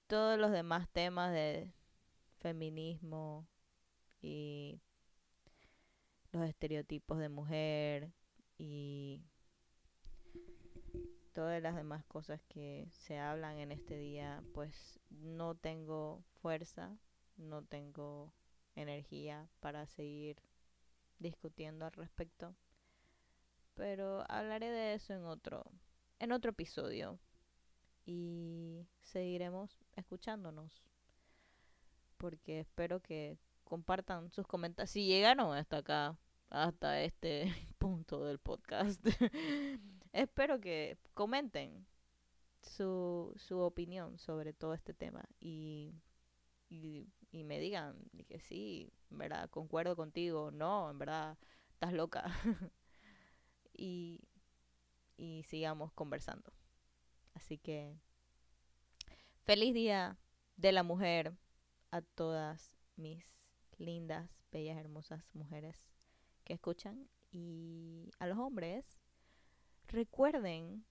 todos 0.06 0.38
los 0.38 0.52
demás 0.52 0.88
temas 0.90 1.32
de 1.32 1.72
feminismo 2.40 3.46
y 4.20 4.80
los 6.32 6.48
estereotipos 6.48 7.18
de 7.18 7.28
mujer 7.28 8.12
y 8.58 9.22
todas 11.34 11.60
las 11.60 11.74
demás 11.74 12.04
cosas 12.06 12.40
que 12.48 12.88
se 12.90 13.18
hablan 13.18 13.58
en 13.58 13.72
este 13.72 13.98
día, 13.98 14.42
pues 14.54 15.00
no 15.10 15.56
tengo 15.56 16.22
fuerza, 16.40 16.96
no 17.36 17.62
tengo 17.62 18.32
energía 18.76 19.48
para 19.60 19.86
seguir 19.86 20.40
discutiendo 21.18 21.84
al 21.84 21.92
respecto. 21.92 22.54
Pero 23.74 24.24
hablaré 24.30 24.70
de 24.70 24.94
eso 24.94 25.12
en 25.12 25.24
otro, 25.24 25.64
en 26.20 26.32
otro 26.32 26.52
episodio. 26.52 27.18
Y 28.06 28.86
seguiremos 29.02 29.84
escuchándonos. 29.96 30.84
Porque 32.16 32.60
espero 32.60 33.00
que 33.00 33.38
compartan 33.64 34.30
sus 34.30 34.46
comentarios. 34.46 34.90
Si 34.90 35.06
llegaron 35.06 35.52
hasta 35.56 35.78
acá, 35.78 36.16
hasta 36.48 37.02
este 37.02 37.46
punto 37.78 38.24
del 38.24 38.38
podcast, 38.38 39.04
espero 40.14 40.60
que 40.60 40.96
comenten 41.12 41.86
su, 42.62 43.34
su 43.36 43.58
opinión 43.58 44.18
sobre 44.18 44.52
todo 44.52 44.72
este 44.72 44.94
tema. 44.94 45.24
Y, 45.40 45.92
y, 46.70 47.06
me 47.32 47.58
digan 47.58 47.96
que 48.28 48.38
sí, 48.38 48.92
en 49.10 49.18
verdad, 49.18 49.50
concuerdo 49.50 49.96
contigo, 49.96 50.50
no, 50.52 50.88
en 50.88 50.98
verdad, 50.98 51.36
estás 51.72 51.92
loca. 51.92 52.24
y, 53.74 54.20
y 55.16 55.42
sigamos 55.42 55.92
conversando. 55.92 56.52
Así 57.34 57.58
que 57.58 57.98
feliz 59.42 59.74
día 59.74 60.16
de 60.56 60.72
la 60.72 60.84
mujer 60.84 61.34
a 61.90 62.00
todas 62.00 62.76
mis 62.96 63.24
lindas, 63.78 64.30
bellas, 64.52 64.78
hermosas 64.78 65.24
mujeres 65.34 65.84
que 66.44 66.54
escuchan 66.54 67.08
y 67.32 68.10
a 68.20 68.28
los 68.28 68.38
hombres 68.38 69.03
recuerden 69.88 70.84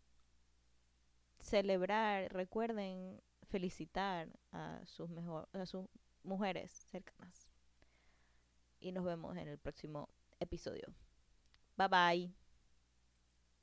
celebrar, 1.40 2.32
recuerden 2.34 3.22
felicitar 3.50 4.30
a 4.52 4.82
sus 4.86 5.10
mejor, 5.10 5.48
a 5.54 5.66
sus 5.66 5.88
mujeres 6.24 6.72
cercanas. 6.92 7.54
Y 8.80 8.92
nos 8.92 9.04
vemos 9.06 9.38
en 9.38 9.48
el 9.48 9.58
próximo 9.58 10.10
episodio. 10.40 10.94
Bye 11.78 11.88
bye. 11.88 12.43